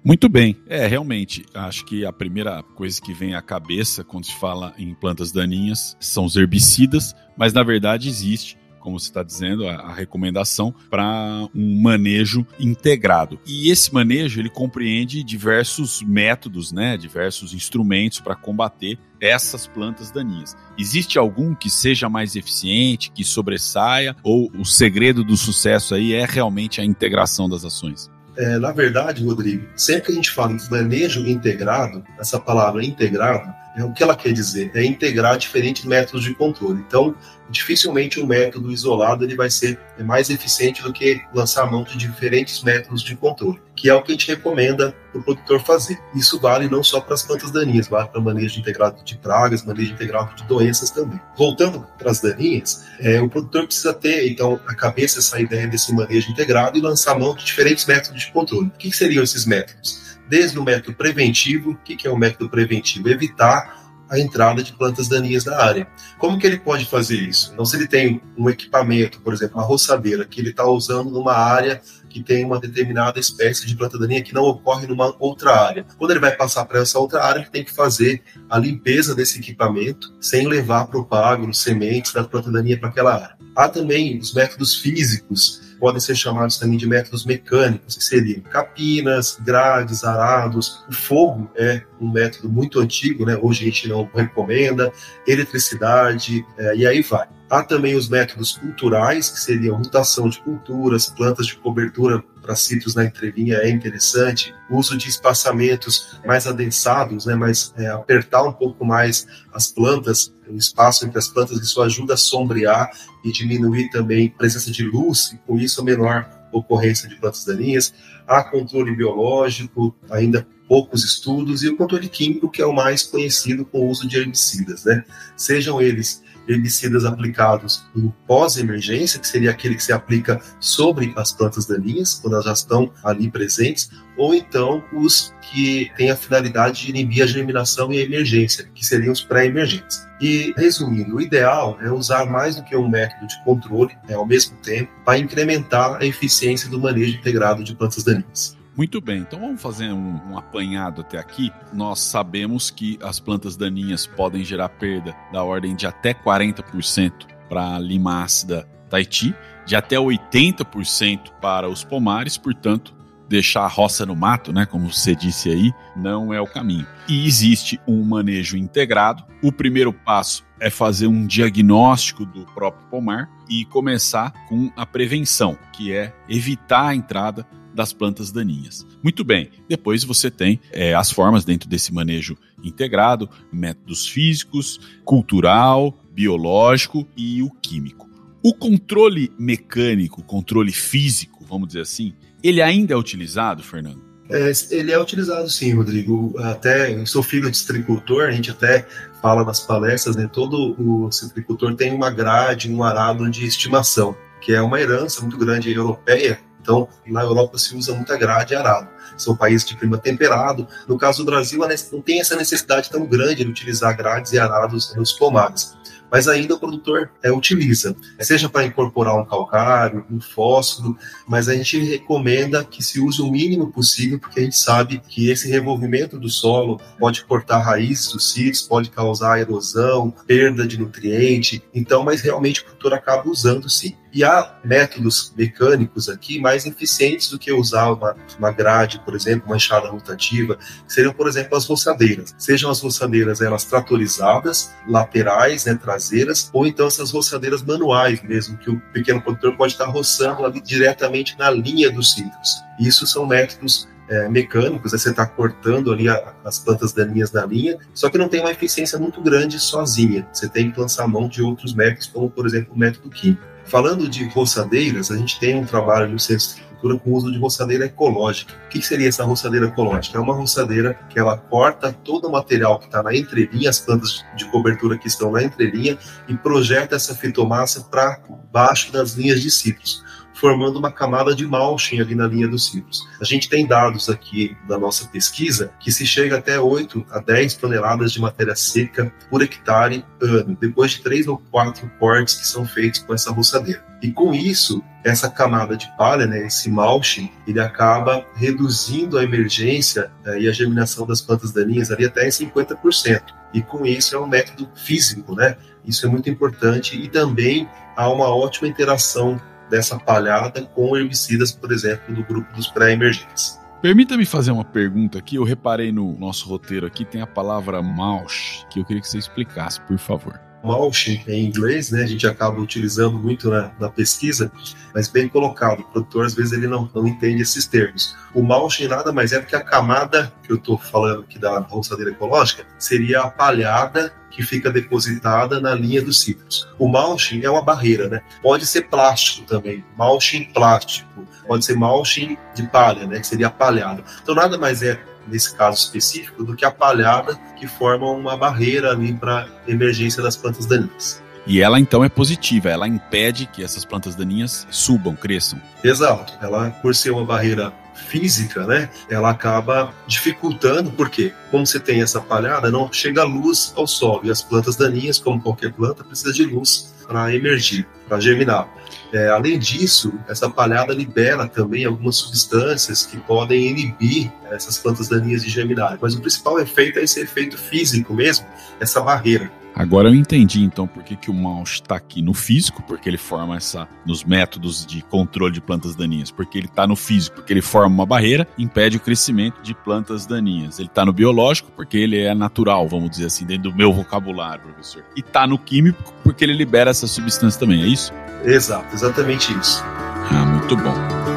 Muito 0.06 0.28
bem. 0.28 0.56
É, 0.68 0.86
realmente, 0.86 1.44
acho 1.52 1.84
que 1.84 2.06
a 2.06 2.12
primeira 2.12 2.62
coisa 2.62 3.02
que 3.02 3.12
vem 3.12 3.34
à 3.34 3.42
cabeça 3.42 4.04
quando 4.04 4.24
se 4.24 4.34
fala 4.36 4.72
em 4.78 4.94
plantas 4.94 5.32
daninhas 5.32 5.96
são 5.98 6.24
os 6.24 6.36
herbicidas, 6.36 7.12
mas 7.36 7.52
na 7.52 7.64
verdade 7.64 8.08
existe 8.08 8.56
como 8.78 9.00
você 9.00 9.08
está 9.08 9.24
dizendo, 9.24 9.66
a, 9.68 9.92
recomendação 9.92 10.72
para 10.88 11.48
um 11.52 11.82
manejo 11.82 12.46
integrado. 12.56 13.36
E 13.44 13.68
esse 13.68 13.92
manejo 13.92 14.38
ele 14.38 14.48
compreende 14.48 15.24
diversos 15.24 16.02
métodos, 16.02 16.70
né, 16.70 16.96
diversos 16.96 17.52
instrumentos 17.52 18.20
para 18.20 18.36
combater 18.36 18.96
essas 19.20 19.66
plantas 19.66 20.12
daninhas. 20.12 20.56
Existe 20.78 21.18
algum 21.18 21.52
que 21.52 21.68
seja 21.68 22.08
mais 22.08 22.36
eficiente, 22.36 23.10
que 23.10 23.24
sobressaia, 23.24 24.14
ou 24.22 24.52
o 24.56 24.64
segredo 24.64 25.24
do 25.24 25.36
sucesso 25.36 25.92
aí 25.92 26.12
é 26.12 26.24
realmente 26.24 26.80
a 26.80 26.84
integração 26.84 27.48
das 27.48 27.64
ações? 27.64 28.08
É, 28.36 28.58
na 28.58 28.70
verdade, 28.70 29.24
Rodrigo, 29.24 29.66
sempre 29.76 30.02
que 30.06 30.12
a 30.12 30.14
gente 30.14 30.30
fala 30.30 30.52
em 30.52 30.70
manejo 30.70 31.26
integrado, 31.26 32.04
essa 32.18 32.38
palavra 32.38 32.84
integrado, 32.84 33.52
é, 33.76 33.84
o 33.84 33.92
que 33.92 34.02
ela 34.02 34.16
quer 34.16 34.32
dizer? 34.32 34.70
É 34.74 34.84
integrar 34.84 35.36
diferentes 35.36 35.84
métodos 35.84 36.24
de 36.24 36.34
controle. 36.34 36.82
Então, 36.86 37.14
dificilmente 37.50 38.18
um 38.18 38.26
método 38.26 38.72
isolado 38.72 39.24
ele 39.24 39.36
vai 39.36 39.50
ser 39.50 39.78
mais 40.00 40.30
eficiente 40.30 40.82
do 40.82 40.92
que 40.92 41.20
lançar 41.32 41.70
mão 41.70 41.84
de 41.84 41.96
diferentes 41.96 42.62
métodos 42.62 43.02
de 43.02 43.14
controle, 43.14 43.60
que 43.76 43.88
é 43.88 43.94
o 43.94 44.02
que 44.02 44.12
a 44.12 44.14
gente 44.14 44.28
recomenda 44.28 44.94
para 45.12 45.20
o 45.20 45.22
produtor 45.22 45.60
fazer. 45.60 45.98
Isso 46.14 46.40
vale 46.40 46.68
não 46.68 46.82
só 46.82 47.00
para 47.00 47.14
as 47.14 47.22
plantas 47.22 47.50
daninhas, 47.50 47.86
vale 47.86 48.08
para 48.08 48.20
manejo 48.20 48.58
integrado 48.58 49.04
de 49.04 49.16
pragas, 49.18 49.64
manejo 49.64 49.92
integrado 49.92 50.34
de 50.34 50.44
doenças 50.44 50.90
também. 50.90 51.20
Voltando 51.36 51.86
para 51.98 52.10
as 52.10 52.20
daninhas, 52.20 52.84
é, 52.98 53.20
o 53.20 53.28
produtor 53.28 53.66
precisa 53.66 53.92
ter, 53.92 54.28
então, 54.30 54.58
na 54.66 54.74
cabeça 54.74 55.18
essa 55.18 55.38
ideia 55.38 55.66
desse 55.66 55.94
manejo 55.94 56.30
integrado 56.30 56.78
e 56.78 56.80
lançar 56.80 57.18
mão 57.18 57.34
de 57.34 57.44
diferentes 57.44 57.84
métodos 57.84 58.22
de 58.22 58.32
controle. 58.32 58.68
O 58.68 58.70
que 58.70 58.90
seriam 58.90 59.22
esses 59.22 59.44
métodos? 59.44 60.05
Desde 60.28 60.58
o 60.58 60.64
método 60.64 60.96
preventivo, 60.96 61.70
o 61.72 61.76
que, 61.76 62.06
é 62.06 62.10
o 62.10 62.16
método 62.16 62.48
preventivo? 62.48 63.08
Evitar 63.08 63.86
a 64.08 64.18
entrada 64.18 64.62
de 64.62 64.72
plantas 64.72 65.08
daninhas 65.08 65.44
na 65.44 65.56
área. 65.56 65.86
Como 66.18 66.38
que 66.38 66.46
ele 66.46 66.58
pode 66.58 66.84
fazer 66.84 67.16
isso? 67.16 67.50
Então, 67.52 67.64
se 67.64 67.76
ele 67.76 67.88
tem 67.88 68.20
um 68.36 68.48
equipamento, 68.48 69.20
por 69.20 69.32
exemplo, 69.32 69.56
uma 69.56 69.66
roçadeira, 69.66 70.24
que 70.24 70.40
ele 70.40 70.50
está 70.50 70.64
usando 70.64 71.10
numa 71.10 71.34
área 71.34 71.80
que 72.08 72.22
tem 72.22 72.44
uma 72.44 72.58
determinada 72.58 73.18
espécie 73.20 73.66
de 73.66 73.76
planta 73.76 73.98
daninha 73.98 74.22
que 74.22 74.32
não 74.32 74.42
ocorre 74.42 74.86
numa 74.86 75.14
outra 75.18 75.54
área. 75.54 75.84
Quando 75.98 76.12
ele 76.12 76.20
vai 76.20 76.34
passar 76.34 76.64
para 76.64 76.80
essa 76.80 76.98
outra 76.98 77.22
área, 77.22 77.40
ele 77.40 77.50
tem 77.50 77.64
que 77.64 77.74
fazer 77.74 78.22
a 78.48 78.58
limpeza 78.58 79.14
desse 79.14 79.38
equipamento 79.38 80.14
sem 80.20 80.46
levar 80.46 80.86
propágulo, 80.86 81.52
sementes 81.52 82.12
da 82.12 82.24
planta 82.24 82.50
daninha 82.50 82.78
para 82.78 82.88
aquela 82.88 83.14
área. 83.14 83.36
Há 83.54 83.68
também 83.68 84.18
os 84.18 84.32
métodos 84.32 84.76
físicos 84.76 85.65
podem 85.78 86.00
ser 86.00 86.16
chamados 86.16 86.58
também 86.58 86.78
de 86.78 86.86
métodos 86.86 87.24
mecânicos, 87.24 87.96
que 87.96 88.04
seriam 88.04 88.40
capinas, 88.40 89.38
grades, 89.40 90.04
arados. 90.04 90.84
O 90.88 90.92
fogo 90.92 91.50
é 91.56 91.82
um 92.00 92.10
método 92.10 92.48
muito 92.48 92.80
antigo, 92.80 93.24
né? 93.24 93.38
hoje 93.40 93.62
a 93.62 93.64
gente 93.66 93.88
não 93.88 94.08
recomenda, 94.14 94.92
eletricidade, 95.26 96.44
é, 96.58 96.76
e 96.76 96.86
aí 96.86 97.02
vai. 97.02 97.28
Há 97.48 97.62
também 97.62 97.94
os 97.94 98.08
métodos 98.08 98.56
culturais, 98.56 99.28
que 99.28 99.38
seriam 99.38 99.78
mutação 99.78 100.28
de 100.28 100.40
culturas, 100.40 101.08
plantas 101.08 101.46
de 101.46 101.54
cobertura 101.56 102.22
para 102.42 102.56
cítricos 102.56 102.94
na 102.94 103.04
entrelinha 103.04 103.56
é 103.58 103.70
interessante, 103.70 104.52
o 104.68 104.76
uso 104.76 104.96
de 104.96 105.08
espaçamentos 105.08 106.18
mais 106.24 106.46
adensados, 106.46 107.26
né, 107.26 107.34
mais 107.34 107.72
é, 107.76 107.88
apertar 107.88 108.42
um 108.42 108.52
pouco 108.52 108.84
mais 108.84 109.26
as 109.52 109.68
plantas, 109.68 110.32
o 110.48 110.56
espaço 110.56 111.06
entre 111.06 111.18
as 111.18 111.28
plantas, 111.28 111.60
isso 111.60 111.80
ajuda 111.82 112.14
a 112.14 112.16
sombrear 112.16 112.90
e 113.24 113.30
diminuir 113.30 113.90
também 113.90 114.32
a 114.34 114.38
presença 114.38 114.70
de 114.70 114.84
luz, 114.84 115.32
e 115.32 115.38
com 115.38 115.56
isso 115.56 115.80
a 115.80 115.84
menor 115.84 116.28
ocorrência 116.52 117.08
de 117.08 117.16
plantas 117.16 117.44
daninhas. 117.44 117.92
Há 118.26 118.42
controle 118.42 118.94
biológico, 118.94 119.94
ainda 120.10 120.46
poucos 120.68 121.04
estudos, 121.04 121.62
e 121.62 121.68
o 121.68 121.76
controle 121.76 122.08
químico, 122.08 122.50
que 122.50 122.62
é 122.62 122.66
o 122.66 122.72
mais 122.72 123.04
conhecido 123.04 123.64
com 123.64 123.80
o 123.80 123.88
uso 123.88 124.08
de 124.08 124.18
herbicidas, 124.18 124.84
né? 124.84 125.04
Sejam 125.36 125.80
eles 125.80 126.22
herbicidas 126.48 127.04
aplicados 127.04 127.84
em 127.94 128.12
pós-emergência, 128.26 129.18
que 129.20 129.26
seria 129.26 129.50
aquele 129.50 129.74
que 129.74 129.82
se 129.82 129.92
aplica 129.92 130.40
sobre 130.60 131.12
as 131.16 131.32
plantas 131.32 131.66
daninhas, 131.66 132.14
quando 132.14 132.34
elas 132.34 132.44
já 132.44 132.52
estão 132.52 132.92
ali 133.02 133.30
presentes, 133.30 133.90
ou 134.16 134.34
então 134.34 134.82
os 134.92 135.34
que 135.50 135.90
têm 135.96 136.10
a 136.10 136.16
finalidade 136.16 136.82
de 136.82 136.90
inibir 136.90 137.22
a 137.22 137.26
germinação 137.26 137.92
e 137.92 137.98
a 137.98 138.02
emergência, 138.02 138.68
que 138.74 138.84
seriam 138.84 139.12
os 139.12 139.22
pré-emergentes. 139.22 140.06
E, 140.20 140.54
resumindo, 140.56 141.16
o 141.16 141.20
ideal 141.20 141.78
é 141.82 141.90
usar 141.90 142.24
mais 142.24 142.56
do 142.56 142.64
que 142.64 142.74
um 142.74 142.88
método 142.88 143.26
de 143.26 143.44
controle 143.44 143.94
né, 144.08 144.14
ao 144.14 144.26
mesmo 144.26 144.56
tempo 144.58 144.90
para 145.04 145.18
incrementar 145.18 145.96
a 145.96 146.06
eficiência 146.06 146.70
do 146.70 146.80
manejo 146.80 147.18
integrado 147.18 147.62
de 147.62 147.74
plantas 147.74 148.02
daninhas. 148.02 148.55
Muito 148.76 149.00
bem, 149.00 149.20
então 149.20 149.40
vamos 149.40 149.62
fazer 149.62 149.90
um, 149.90 150.20
um, 150.30 150.36
apanhado 150.36 151.00
até 151.00 151.18
aqui. 151.18 151.50
Nós 151.72 152.00
sabemos 152.00 152.70
que 152.70 152.98
as 153.02 153.18
plantas 153.18 153.56
daninhas 153.56 154.06
podem 154.06 154.44
gerar 154.44 154.68
perda 154.68 155.16
da 155.32 155.42
ordem 155.42 155.74
de 155.74 155.86
até 155.86 156.12
40% 156.12 157.12
para 157.48 157.76
a 157.76 157.78
lima 157.78 158.22
ácida 158.22 158.68
Tahiti, 158.90 159.34
de 159.64 159.74
até 159.74 159.96
80% 159.96 161.32
para 161.40 161.70
os 161.70 161.82
pomares, 161.82 162.36
portanto, 162.36 162.94
deixar 163.28 163.62
a 163.62 163.68
roça 163.68 164.04
no 164.04 164.14
mato, 164.14 164.52
né, 164.52 164.66
como 164.66 164.92
você 164.92 165.14
disse 165.14 165.50
aí, 165.50 165.72
não 165.96 166.32
é 166.32 166.40
o 166.40 166.46
caminho. 166.46 166.86
E 167.08 167.26
existe 167.26 167.80
um 167.86 168.04
manejo 168.04 168.56
integrado. 168.56 169.24
O 169.42 169.50
primeiro 169.50 169.92
passo 169.92 170.44
é 170.60 170.70
fazer 170.70 171.06
um 171.06 171.26
diagnóstico 171.26 172.24
do 172.24 172.44
próprio 172.54 172.86
pomar 172.88 173.28
e 173.48 173.64
começar 173.64 174.32
com 174.48 174.70
a 174.76 174.86
prevenção, 174.86 175.58
que 175.72 175.92
é 175.92 176.14
evitar 176.28 176.88
a 176.88 176.94
entrada 176.94 177.46
das 177.76 177.92
plantas 177.92 178.32
daninhas. 178.32 178.84
Muito 179.02 179.22
bem, 179.22 179.50
depois 179.68 180.02
você 180.02 180.30
tem 180.30 180.58
é, 180.72 180.94
as 180.94 181.10
formas 181.10 181.44
dentro 181.44 181.68
desse 181.68 181.92
manejo 181.94 182.36
integrado, 182.64 183.28
métodos 183.52 184.08
físicos, 184.08 184.80
cultural, 185.04 185.96
biológico 186.10 187.06
e 187.16 187.42
o 187.42 187.50
químico. 187.50 188.08
O 188.42 188.54
controle 188.54 189.30
mecânico, 189.38 190.22
controle 190.22 190.72
físico, 190.72 191.44
vamos 191.48 191.68
dizer 191.68 191.82
assim, 191.82 192.14
ele 192.42 192.62
ainda 192.62 192.94
é 192.94 192.96
utilizado, 192.96 193.62
Fernando? 193.62 194.04
É, 194.28 194.50
ele 194.70 194.90
é 194.90 195.00
utilizado 195.00 195.48
sim, 195.48 195.72
Rodrigo. 195.74 196.34
Até 196.38 196.92
eu 196.92 197.06
sou 197.06 197.22
filho 197.22 197.50
de 197.50 197.56
citricultor, 197.56 198.24
a 198.24 198.32
gente 198.32 198.50
até 198.50 198.86
fala 199.22 199.44
nas 199.44 199.60
palestras, 199.60 200.16
né? 200.16 200.28
Todo 200.32 200.74
o 200.78 201.10
citricultor 201.12 201.74
tem 201.74 201.92
uma 201.92 202.10
grade, 202.10 202.70
um 202.70 202.82
arado 202.82 203.28
de 203.30 203.44
estimação, 203.44 204.16
que 204.40 204.52
é 204.52 204.60
uma 204.60 204.80
herança 204.80 205.20
muito 205.20 205.36
grande 205.36 205.72
europeia 205.72 206.40
então, 206.66 206.88
na 207.06 207.22
Europa 207.22 207.56
se 207.58 207.76
usa 207.76 207.94
muita 207.94 208.16
grade 208.16 208.52
e 208.52 208.56
arado. 208.56 208.88
São 209.16 209.36
países 209.36 209.64
de 209.64 209.76
clima 209.76 209.96
temperado. 209.96 210.66
No 210.88 210.98
caso 210.98 211.18
do 211.18 211.30
Brasil, 211.30 211.60
não 211.92 212.02
tem 212.02 212.20
essa 212.20 212.34
necessidade 212.34 212.90
tão 212.90 213.06
grande 213.06 213.44
de 213.44 213.48
utilizar 213.48 213.96
grades 213.96 214.32
e 214.32 214.38
arados 214.38 214.92
nos 214.96 215.12
pomares 215.12 215.76
mas 216.10 216.28
ainda 216.28 216.54
o 216.54 216.58
produtor 216.58 217.10
é, 217.22 217.30
utiliza, 217.30 217.94
seja 218.20 218.48
para 218.48 218.64
incorporar 218.64 219.16
um 219.16 219.24
calcário, 219.24 220.04
um 220.10 220.20
fósforo, 220.20 220.96
mas 221.26 221.48
a 221.48 221.54
gente 221.54 221.78
recomenda 221.78 222.64
que 222.64 222.82
se 222.82 223.00
use 223.00 223.20
o 223.20 223.30
mínimo 223.30 223.72
possível, 223.72 224.18
porque 224.18 224.40
a 224.40 224.42
gente 224.42 224.56
sabe 224.56 225.00
que 225.08 225.30
esse 225.30 225.48
revolvimento 225.48 226.18
do 226.18 226.28
solo 226.28 226.80
pode 226.98 227.24
cortar 227.24 227.58
raízes 227.58 228.12
dos 228.12 228.32
sítios, 228.32 228.62
pode 228.62 228.90
causar 228.90 229.40
erosão, 229.40 230.12
perda 230.26 230.66
de 230.66 230.78
nutriente, 230.78 231.62
então, 231.74 232.02
mas 232.02 232.20
realmente 232.20 232.60
o 232.60 232.64
produtor 232.64 232.94
acaba 232.94 233.28
usando 233.28 233.68
sim. 233.68 233.94
E 234.12 234.24
há 234.24 234.58
métodos 234.64 235.32
mecânicos 235.36 236.08
aqui 236.08 236.40
mais 236.40 236.64
eficientes 236.66 237.30
do 237.30 237.38
que 237.38 237.52
usar 237.52 237.92
uma, 237.92 238.16
uma 238.38 238.50
grade, 238.50 239.00
por 239.04 239.14
exemplo, 239.14 239.46
uma 239.46 239.56
enxada 239.56 239.88
rotativa, 239.88 240.56
que 240.56 240.92
seriam, 240.92 241.12
por 241.12 241.28
exemplo, 241.28 241.56
as 241.56 241.66
roçadeiras. 241.66 242.34
Sejam 242.38 242.70
as 242.70 242.80
roçadeiras 242.80 243.40
elas 243.40 243.64
tratorizadas, 243.64 244.72
laterais, 244.88 245.64
né, 245.64 245.74
traseiras, 245.74 246.50
ou 246.52 246.66
então 246.66 246.86
essas 246.86 247.10
roçadeiras 247.10 247.62
manuais 247.62 248.22
mesmo, 248.22 248.56
que 248.56 248.70
o 248.70 248.80
pequeno 248.92 249.20
produtor 249.20 249.56
pode 249.56 249.72
estar 249.72 249.86
roçando 249.86 250.44
ali 250.44 250.60
diretamente 250.60 251.36
na 251.38 251.50
linha 251.50 251.90
dos 251.90 252.12
cítricos. 252.14 252.62
Isso 252.78 253.06
são 253.06 253.26
métodos 253.26 253.88
é, 254.08 254.28
mecânicos, 254.28 254.92
né? 254.92 254.98
você 254.98 255.10
está 255.10 255.26
cortando 255.26 255.92
ali 255.92 256.08
a, 256.08 256.34
as 256.44 256.58
plantas 256.58 256.92
daninhas 256.92 257.32
na 257.32 257.44
linha, 257.44 257.78
só 257.92 258.08
que 258.08 258.18
não 258.18 258.28
tem 258.28 258.40
uma 258.40 258.50
eficiência 258.50 258.98
muito 258.98 259.20
grande 259.20 259.58
sozinha. 259.58 260.26
Você 260.32 260.48
tem 260.48 260.70
que 260.70 260.78
lançar 260.78 261.06
mão 261.08 261.28
de 261.28 261.42
outros 261.42 261.74
métodos, 261.74 262.06
como 262.06 262.30
por 262.30 262.46
exemplo 262.46 262.74
o 262.74 262.78
método 262.78 263.10
químico. 263.10 263.42
Falando 263.66 264.08
de 264.08 264.28
roçadeiras, 264.28 265.10
a 265.10 265.16
gente 265.16 265.40
tem 265.40 265.56
um 265.56 265.64
trabalho 265.64 266.08
no 266.08 266.20
Centro 266.20 266.46
de 266.46 266.60
Agricultura 266.60 266.98
com 266.98 267.10
o 267.10 267.14
uso 267.14 267.32
de 267.32 267.38
roçadeira 267.38 267.86
ecológica. 267.86 268.54
O 268.66 268.68
que 268.68 268.80
seria 268.80 269.08
essa 269.08 269.24
roçadeira 269.24 269.66
ecológica? 269.66 270.18
É 270.18 270.20
uma 270.20 270.34
roçadeira 270.34 270.94
que 271.10 271.18
ela 271.18 271.36
corta 271.36 271.92
todo 271.92 272.28
o 272.28 272.32
material 272.32 272.78
que 272.78 272.86
está 272.86 273.02
na 273.02 273.14
entrelinha, 273.14 273.68
as 273.68 273.80
plantas 273.80 274.24
de 274.36 274.44
cobertura 274.46 274.96
que 274.96 275.08
estão 275.08 275.32
na 275.32 275.42
entrelinha, 275.42 275.98
e 276.28 276.36
projeta 276.36 276.94
essa 276.94 277.14
fitomassa 277.14 277.80
para 277.80 278.20
baixo 278.52 278.92
das 278.92 279.14
linhas 279.14 279.42
de 279.42 279.50
ciclos 279.50 280.05
formando 280.36 280.78
uma 280.78 280.92
camada 280.92 281.34
de 281.34 281.46
mulching 281.46 282.00
ali 282.00 282.14
na 282.14 282.26
linha 282.26 282.46
dos 282.46 282.66
ciclos. 282.66 283.08
A 283.20 283.24
gente 283.24 283.48
tem 283.48 283.66
dados 283.66 284.08
aqui 284.08 284.56
da 284.68 284.78
nossa 284.78 285.06
pesquisa 285.08 285.72
que 285.80 285.90
se 285.90 286.06
chega 286.06 286.36
até 286.36 286.60
8 286.60 287.06
a 287.10 287.20
10 287.20 287.54
toneladas 287.54 288.12
de 288.12 288.20
matéria 288.20 288.54
seca 288.54 289.12
por 289.30 289.42
hectare 289.42 290.04
ano, 290.20 290.56
depois 290.60 290.92
de 290.92 291.02
três 291.02 291.26
ou 291.26 291.38
quatro 291.50 291.90
cortes 291.98 292.34
que 292.36 292.46
são 292.46 292.66
feitos 292.66 293.00
com 293.00 293.14
essa 293.14 293.32
roçadeira. 293.32 293.82
E 294.02 294.12
com 294.12 294.34
isso, 294.34 294.84
essa 295.02 295.30
camada 295.30 295.74
de 295.74 295.90
palha, 295.96 296.26
né, 296.26 296.46
esse 296.46 296.70
mulching, 296.70 297.30
ele 297.46 297.58
acaba 297.58 298.22
reduzindo 298.34 299.18
a 299.18 299.24
emergência 299.24 300.10
eh, 300.26 300.40
e 300.40 300.48
a 300.48 300.52
germinação 300.52 301.06
das 301.06 301.22
plantas 301.22 301.50
daninhas 301.50 301.90
ali 301.90 302.04
até 302.04 302.26
em 302.26 302.30
50%. 302.30 303.22
E 303.54 303.62
com 303.62 303.86
isso 303.86 304.14
é 304.14 304.20
um 304.20 304.26
método 304.26 304.68
físico, 304.74 305.34
né? 305.34 305.56
Isso 305.82 306.04
é 306.04 306.08
muito 306.10 306.28
importante 306.28 307.00
e 307.00 307.08
também 307.08 307.66
há 307.96 308.10
uma 308.10 308.28
ótima 308.28 308.68
interação 308.68 309.40
dessa 309.68 309.98
palhada 309.98 310.62
com 310.62 310.96
herbicidas, 310.96 311.52
por 311.52 311.72
exemplo, 311.72 312.14
do 312.14 312.22
grupo 312.24 312.52
dos 312.54 312.68
pré-emergentes. 312.68 313.58
Permita-me 313.82 314.24
fazer 314.24 314.50
uma 314.50 314.64
pergunta 314.64 315.18
aqui. 315.18 315.36
Eu 315.36 315.44
reparei 315.44 315.92
no 315.92 316.18
nosso 316.18 316.48
roteiro 316.48 316.86
aqui, 316.86 317.04
tem 317.04 317.20
a 317.20 317.26
palavra 317.26 317.82
mulch, 317.82 318.66
que 318.70 318.80
eu 318.80 318.84
queria 318.84 319.02
que 319.02 319.08
você 319.08 319.18
explicasse, 319.18 319.80
por 319.82 319.98
favor 319.98 320.45
mulch 320.62 321.22
em 321.28 321.44
inglês, 321.44 321.90
né? 321.90 322.02
A 322.02 322.06
gente 322.06 322.26
acaba 322.26 322.60
utilizando 322.60 323.18
muito 323.18 323.50
na, 323.50 323.72
na, 323.78 323.88
pesquisa, 323.88 324.50
mas 324.94 325.08
bem 325.08 325.28
colocado. 325.28 325.80
O 325.80 325.84
produtor, 325.84 326.26
às 326.26 326.34
vezes, 326.34 326.52
ele 326.52 326.66
não, 326.66 326.90
não 326.94 327.06
entende 327.06 327.42
esses 327.42 327.66
termos. 327.66 328.16
O 328.34 328.42
mulch 328.42 328.86
nada 328.88 329.12
mais 329.12 329.32
é 329.32 329.40
do 329.40 329.46
que 329.46 329.56
a 329.56 329.62
camada 329.62 330.32
que 330.42 330.52
eu 330.52 330.56
estou 330.56 330.78
falando 330.78 331.22
aqui 331.22 331.38
da 331.38 331.58
roçadeira 331.60 332.10
ecológica, 332.12 332.64
seria 332.78 333.20
a 333.20 333.30
palhada 333.30 334.12
que 334.36 334.42
fica 334.42 334.70
depositada 334.70 335.58
na 335.60 335.74
linha 335.74 336.02
dos 336.02 336.20
ciclos. 336.20 336.68
O 336.78 336.86
mulching 336.86 337.42
é 337.42 337.50
uma 337.50 337.62
barreira, 337.62 338.06
né? 338.06 338.20
Pode 338.42 338.66
ser 338.66 338.82
plástico 338.82 339.46
também, 339.46 339.82
mulching 339.96 340.44
plástico, 340.52 341.26
pode 341.46 341.64
ser 341.64 341.74
mulching 341.74 342.36
de 342.54 342.62
palha, 342.64 343.06
né? 343.06 343.18
Que 343.18 343.26
seria 343.26 343.48
palhado. 343.48 344.04
Então 344.22 344.34
nada 344.34 344.58
mais 344.58 344.82
é 344.82 345.00
nesse 345.26 345.54
caso 345.54 345.78
específico, 345.78 346.44
do 346.44 346.54
que 346.54 346.64
a 346.64 346.70
palhada 346.70 347.34
que 347.58 347.66
forma 347.66 348.10
uma 348.10 348.36
barreira 348.36 348.92
ali 348.92 349.12
para 349.12 349.46
emergência 349.66 350.22
das 350.22 350.36
plantas 350.36 350.66
daninhas. 350.66 351.22
E 351.46 351.60
ela 351.60 351.78
então 351.78 352.02
é 352.02 352.08
positiva, 352.08 352.68
ela 352.68 352.88
impede 352.88 353.46
que 353.46 353.62
essas 353.62 353.84
plantas 353.84 354.16
daninhas 354.16 354.66
subam, 354.68 355.14
cresçam. 355.14 355.60
Exato. 355.82 356.32
Ela, 356.42 356.70
por 356.82 356.94
ser 356.94 357.12
uma 357.12 357.24
barreira 357.24 357.72
física, 357.94 358.66
né, 358.66 358.90
ela 359.08 359.30
acaba 359.30 359.92
dificultando, 360.06 360.90
porque 360.90 361.32
como 361.50 361.66
você 361.66 361.78
tem 361.78 362.02
essa 362.02 362.20
palhada, 362.20 362.70
não 362.70 362.92
chega 362.92 363.22
luz 363.22 363.72
ao 363.76 363.86
solo 363.86 364.22
e 364.24 364.30
as 364.30 364.42
plantas 364.42 364.76
daninhas, 364.76 365.18
como 365.18 365.40
qualquer 365.40 365.72
planta, 365.72 366.04
precisa 366.04 366.32
de 366.32 366.44
luz 366.44 366.94
para 367.06 367.32
emergir, 367.34 367.86
para 368.08 368.18
germinar. 368.18 368.68
É, 369.12 369.28
além 369.28 369.58
disso, 369.58 370.12
essa 370.28 370.50
palhada 370.50 370.92
libera 370.92 371.46
também 371.48 371.84
algumas 371.84 372.16
substâncias 372.16 373.06
que 373.06 373.16
podem 373.18 373.68
inibir 373.68 374.32
essas 374.50 374.78
plantas 374.78 375.08
daninhas 375.08 375.42
de 375.42 375.50
germinar. 375.50 375.98
Mas 376.00 376.14
o 376.14 376.20
principal 376.20 376.58
efeito 376.58 376.98
é 376.98 377.04
esse 377.04 377.20
efeito 377.20 377.56
físico 377.56 378.12
mesmo, 378.12 378.46
essa 378.80 379.00
barreira. 379.00 379.50
Agora 379.76 380.08
eu 380.08 380.14
entendi 380.14 380.62
então 380.62 380.86
por 380.86 381.02
que, 381.02 381.14
que 381.14 381.30
o 381.30 381.34
mouse 381.34 381.74
está 381.74 381.96
aqui 381.96 382.22
no 382.22 382.32
físico, 382.32 382.82
porque 382.86 383.10
ele 383.10 383.18
forma 383.18 383.56
essa 383.56 383.86
nos 384.06 384.24
métodos 384.24 384.86
de 384.86 385.02
controle 385.02 385.52
de 385.52 385.60
plantas 385.60 385.94
daninhas, 385.94 386.30
porque 386.30 386.56
ele 386.56 386.66
está 386.66 386.86
no 386.86 386.96
físico, 386.96 387.36
porque 387.36 387.52
ele 387.52 387.60
forma 387.60 387.94
uma 387.94 388.06
barreira, 388.06 388.48
impede 388.56 388.96
o 388.96 389.00
crescimento 389.00 389.60
de 389.60 389.74
plantas 389.74 390.24
daninhas. 390.24 390.78
Ele 390.78 390.88
está 390.88 391.04
no 391.04 391.12
biológico, 391.12 391.70
porque 391.76 391.98
ele 391.98 392.18
é 392.18 392.34
natural, 392.34 392.88
vamos 392.88 393.10
dizer 393.10 393.26
assim, 393.26 393.44
dentro 393.44 393.70
do 393.70 393.76
meu 393.76 393.92
vocabulário, 393.92 394.62
professor. 394.62 395.04
E 395.14 395.20
está 395.20 395.46
no 395.46 395.58
químico, 395.58 396.02
porque 396.24 396.42
ele 396.42 396.54
libera 396.54 396.90
essa 396.90 397.06
substância 397.06 397.60
também, 397.60 397.82
é 397.82 397.86
isso? 397.86 398.14
Exato, 398.46 398.94
exatamente 398.94 399.52
isso. 399.58 399.84
Ah, 400.30 400.46
muito 400.46 400.74
bom. 400.74 401.35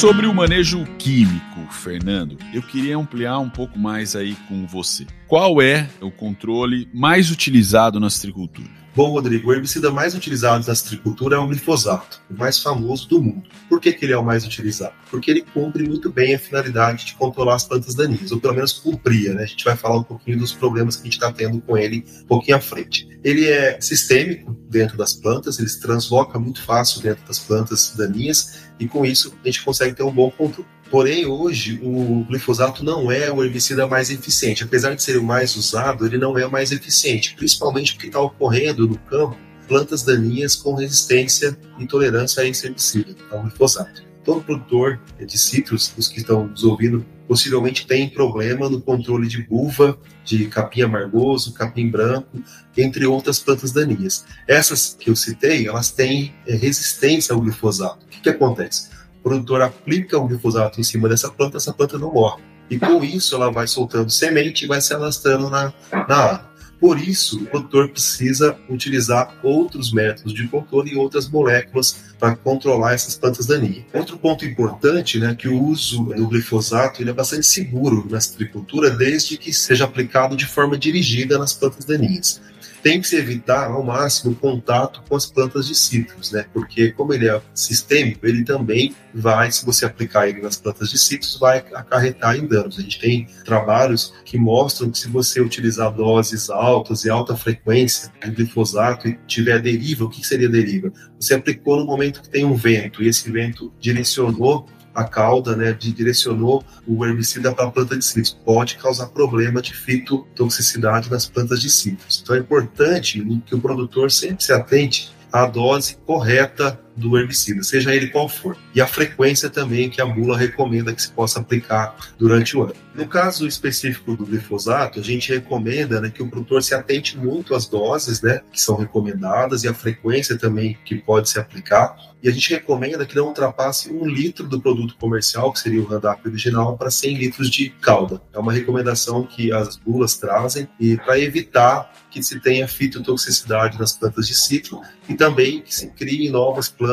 Sobre 0.00 0.26
o 0.26 0.32
manejo 0.32 0.82
químico, 0.98 1.49
Fernando, 1.72 2.36
eu 2.52 2.62
queria 2.62 2.96
ampliar 2.96 3.38
um 3.38 3.50
pouco 3.50 3.78
mais 3.78 4.14
aí 4.16 4.34
com 4.48 4.66
você. 4.66 5.06
Qual 5.26 5.62
é 5.62 5.88
o 6.00 6.10
controle 6.10 6.88
mais 6.92 7.30
utilizado 7.30 8.00
na 8.00 8.10
citricultura? 8.10 8.80
Bom, 8.94 9.12
Rodrigo, 9.12 9.48
o 9.48 9.54
herbicida 9.54 9.88
mais 9.92 10.16
utilizado 10.16 10.66
na 10.66 10.74
citricultura 10.74 11.36
é 11.36 11.38
o 11.38 11.46
glifosato, 11.46 12.20
o 12.28 12.36
mais 12.36 12.60
famoso 12.60 13.08
do 13.08 13.22
mundo. 13.22 13.48
Por 13.68 13.80
que, 13.80 13.92
que 13.92 14.04
ele 14.04 14.12
é 14.12 14.18
o 14.18 14.24
mais 14.24 14.44
utilizado? 14.44 14.94
Porque 15.08 15.30
ele 15.30 15.42
cumpre 15.42 15.88
muito 15.88 16.10
bem 16.10 16.34
a 16.34 16.38
finalidade 16.38 17.06
de 17.06 17.14
controlar 17.14 17.54
as 17.54 17.64
plantas 17.64 17.94
daninhas, 17.94 18.32
ou 18.32 18.40
pelo 18.40 18.54
menos 18.54 18.72
cumpria, 18.72 19.32
né? 19.32 19.44
A 19.44 19.46
gente 19.46 19.64
vai 19.64 19.76
falar 19.76 19.98
um 19.98 20.02
pouquinho 20.02 20.38
dos 20.38 20.52
problemas 20.52 20.96
que 20.96 21.02
a 21.02 21.04
gente 21.04 21.14
está 21.14 21.32
tendo 21.32 21.60
com 21.60 21.78
ele 21.78 22.04
um 22.22 22.26
pouquinho 22.26 22.56
à 22.56 22.60
frente. 22.60 23.08
Ele 23.22 23.46
é 23.46 23.80
sistêmico 23.80 24.52
dentro 24.68 24.98
das 24.98 25.14
plantas, 25.14 25.60
ele 25.60 25.68
se 25.68 25.80
transloca 25.80 26.36
muito 26.40 26.60
fácil 26.60 27.00
dentro 27.00 27.24
das 27.26 27.38
plantas 27.38 27.94
daninhas, 27.96 28.64
e 28.80 28.88
com 28.88 29.06
isso 29.06 29.32
a 29.44 29.46
gente 29.46 29.62
consegue 29.62 29.94
ter 29.94 30.02
um 30.02 30.12
bom 30.12 30.32
controle 30.32 30.68
Porém, 30.90 31.24
hoje, 31.24 31.78
o 31.82 32.24
glifosato 32.24 32.84
não 32.84 33.12
é 33.12 33.30
o 33.30 33.44
herbicida 33.44 33.86
mais 33.86 34.10
eficiente. 34.10 34.64
Apesar 34.64 34.94
de 34.94 35.02
ser 35.02 35.16
o 35.16 35.22
mais 35.22 35.54
usado, 35.54 36.04
ele 36.04 36.18
não 36.18 36.36
é 36.36 36.44
o 36.44 36.50
mais 36.50 36.72
eficiente, 36.72 37.34
principalmente 37.36 37.94
porque 37.94 38.08
está 38.08 38.20
ocorrendo 38.20 38.88
no 38.88 38.98
campo 38.98 39.36
plantas 39.68 40.02
daninhas 40.02 40.56
com 40.56 40.74
resistência 40.74 41.56
e 41.78 41.86
tolerância 41.86 42.42
a 42.42 42.46
esse 42.46 42.66
herbicida, 42.66 43.14
ao 43.30 43.42
glifosato. 43.42 44.02
Todo 44.24 44.42
produtor 44.42 45.00
de 45.24 45.38
citros, 45.38 45.94
os 45.96 46.08
que 46.08 46.18
estão 46.18 46.48
nos 46.48 46.64
ouvindo, 46.64 47.06
possivelmente 47.28 47.86
tem 47.86 48.10
problema 48.10 48.68
no 48.68 48.80
controle 48.80 49.28
de 49.28 49.44
buva, 49.44 49.96
de 50.24 50.46
capim 50.46 50.82
amargoso, 50.82 51.54
capim 51.54 51.88
branco, 51.88 52.42
entre 52.76 53.06
outras 53.06 53.38
plantas 53.38 53.70
daninhas. 53.70 54.24
Essas 54.48 54.96
que 54.98 55.08
eu 55.08 55.14
citei, 55.14 55.68
elas 55.68 55.92
têm 55.92 56.34
é, 56.44 56.56
resistência 56.56 57.32
ao 57.32 57.40
glifosato. 57.40 58.04
O 58.04 58.08
que, 58.08 58.20
que 58.20 58.28
acontece? 58.28 58.90
O 59.20 59.22
produtor 59.22 59.62
aplica 59.62 60.18
o 60.18 60.26
glifosato 60.26 60.80
em 60.80 60.84
cima 60.84 61.08
dessa 61.08 61.30
planta, 61.30 61.58
essa 61.58 61.72
planta 61.72 61.98
não 61.98 62.12
morre. 62.12 62.42
E 62.70 62.78
com 62.78 63.04
isso 63.04 63.34
ela 63.34 63.50
vai 63.50 63.66
soltando 63.66 64.10
semente 64.10 64.64
e 64.64 64.68
vai 64.68 64.80
se 64.80 64.94
alastrando 64.94 65.50
na, 65.50 65.72
na 66.08 66.16
água. 66.16 66.50
Por 66.80 66.98
isso, 66.98 67.42
o 67.42 67.46
produtor 67.46 67.90
precisa 67.90 68.56
utilizar 68.68 69.38
outros 69.42 69.92
métodos 69.92 70.32
de 70.32 70.48
controle 70.48 70.92
e 70.92 70.96
outras 70.96 71.28
moléculas 71.28 72.09
para 72.20 72.36
controlar 72.36 72.92
essas 72.92 73.16
plantas 73.16 73.46
daninhas. 73.46 73.84
Outro 73.94 74.18
ponto 74.18 74.44
importante 74.44 75.18
né, 75.18 75.34
que 75.34 75.48
o 75.48 75.60
uso 75.60 76.04
do 76.04 76.28
glifosato 76.28 77.02
ele 77.02 77.10
é 77.10 77.14
bastante 77.14 77.46
seguro 77.46 78.06
na 78.08 78.20
citricultura, 78.20 78.90
desde 78.90 79.38
que 79.38 79.52
seja 79.52 79.84
aplicado 79.84 80.36
de 80.36 80.46
forma 80.46 80.76
dirigida 80.76 81.38
nas 81.38 81.54
plantas 81.54 81.86
daninhas 81.86 82.40
tem 82.82 83.00
que 83.00 83.08
se 83.08 83.16
evitar 83.16 83.70
ao 83.70 83.82
máximo 83.82 84.32
o 84.32 84.34
contato 84.34 85.02
com 85.08 85.16
as 85.16 85.26
plantas 85.26 85.66
de 85.66 85.74
citros, 85.74 86.32
né? 86.32 86.46
Porque 86.52 86.92
como 86.92 87.12
ele 87.12 87.28
é 87.28 87.40
sistêmico, 87.54 88.26
ele 88.26 88.44
também 88.44 88.94
vai, 89.14 89.50
se 89.50 89.64
você 89.64 89.84
aplicar 89.84 90.28
ele 90.28 90.40
nas 90.40 90.56
plantas 90.56 90.90
de 90.90 90.98
citros, 90.98 91.38
vai 91.38 91.58
acarretar 91.74 92.36
em 92.36 92.46
danos. 92.46 92.78
A 92.78 92.82
gente 92.82 92.98
tem 92.98 93.26
trabalhos 93.44 94.14
que 94.24 94.38
mostram 94.38 94.90
que 94.90 94.98
se 94.98 95.08
você 95.08 95.40
utilizar 95.40 95.92
doses 95.92 96.50
altas 96.50 97.04
e 97.04 97.10
alta 97.10 97.36
frequência 97.36 98.10
de 98.24 98.30
glifosato 98.30 99.08
e 99.08 99.18
tiver 99.26 99.60
deriva, 99.60 100.04
o 100.04 100.10
que 100.10 100.26
seria 100.26 100.48
deriva? 100.48 100.92
Você 101.20 101.34
aplicou 101.34 101.76
no 101.76 101.84
momento 101.84 102.22
que 102.22 102.30
tem 102.30 102.46
um 102.46 102.54
vento 102.54 103.02
e 103.02 103.08
esse 103.08 103.30
vento 103.30 103.70
direcionou 103.78 104.66
a 104.94 105.04
cauda, 105.04 105.54
né, 105.54 105.72
direcionou 105.72 106.64
o 106.86 107.04
herbicida 107.04 107.54
para 107.54 107.66
a 107.66 107.70
planta 107.70 107.96
de 107.96 108.04
citros. 108.04 108.36
Pode 108.44 108.76
causar 108.76 109.06
problema 109.08 109.60
de 109.60 109.74
fitotoxicidade 109.74 111.10
nas 111.10 111.26
plantas 111.26 111.60
de 111.60 111.70
citros. 111.70 112.20
Então 112.22 112.34
é 112.34 112.38
importante 112.38 113.22
que 113.46 113.54
o 113.54 113.60
produtor 113.60 114.10
sempre 114.10 114.42
se 114.42 114.52
atente 114.52 115.12
à 115.30 115.46
dose 115.46 115.96
correta 116.06 116.80
do 116.96 117.16
herbicida, 117.18 117.62
seja 117.62 117.94
ele 117.94 118.08
qual 118.08 118.28
for. 118.28 118.56
E 118.74 118.80
a 118.80 118.86
frequência 118.86 119.48
também 119.48 119.88
que 119.88 120.00
a 120.00 120.06
bula 120.06 120.36
recomenda 120.36 120.92
que 120.92 121.02
se 121.02 121.10
possa 121.10 121.40
aplicar 121.40 121.94
durante 122.18 122.56
o 122.56 122.62
ano. 122.62 122.74
No 122.94 123.06
caso 123.06 123.46
específico 123.46 124.16
do 124.16 124.26
glifosato, 124.26 124.98
a 124.98 125.02
gente 125.02 125.32
recomenda 125.32 126.00
né, 126.00 126.10
que 126.10 126.22
o 126.22 126.28
produtor 126.28 126.62
se 126.62 126.74
atente 126.74 127.16
muito 127.16 127.54
às 127.54 127.66
doses 127.66 128.20
né, 128.20 128.40
que 128.52 128.60
são 128.60 128.76
recomendadas 128.76 129.62
e 129.62 129.68
a 129.68 129.74
frequência 129.74 130.36
também 130.36 130.76
que 130.84 130.96
pode 130.96 131.28
se 131.30 131.38
aplicar. 131.38 131.96
E 132.22 132.28
a 132.28 132.32
gente 132.32 132.50
recomenda 132.50 133.06
que 133.06 133.16
não 133.16 133.28
ultrapasse 133.28 133.90
um 133.90 134.06
litro 134.06 134.46
do 134.46 134.60
produto 134.60 134.96
comercial, 134.96 135.52
que 135.52 135.60
seria 135.60 135.80
o 135.80 135.84
Roundup 135.84 136.28
original, 136.28 136.76
para 136.76 136.90
100 136.90 137.16
litros 137.16 137.48
de 137.48 137.70
calda. 137.70 138.20
É 138.32 138.38
uma 138.38 138.52
recomendação 138.52 139.24
que 139.24 139.52
as 139.52 139.76
bulas 139.76 140.16
trazem 140.16 140.68
e 140.78 140.96
para 140.96 141.18
evitar 141.18 141.90
que 142.10 142.22
se 142.22 142.40
tenha 142.40 142.66
fitotoxicidade 142.66 143.78
nas 143.78 143.92
plantas 143.92 144.26
de 144.26 144.34
ciclo 144.34 144.82
e 145.08 145.14
também 145.14 145.62
que 145.62 145.74
se 145.74 145.88
criem 145.90 146.28
novas 146.30 146.68
plantas 146.68 146.89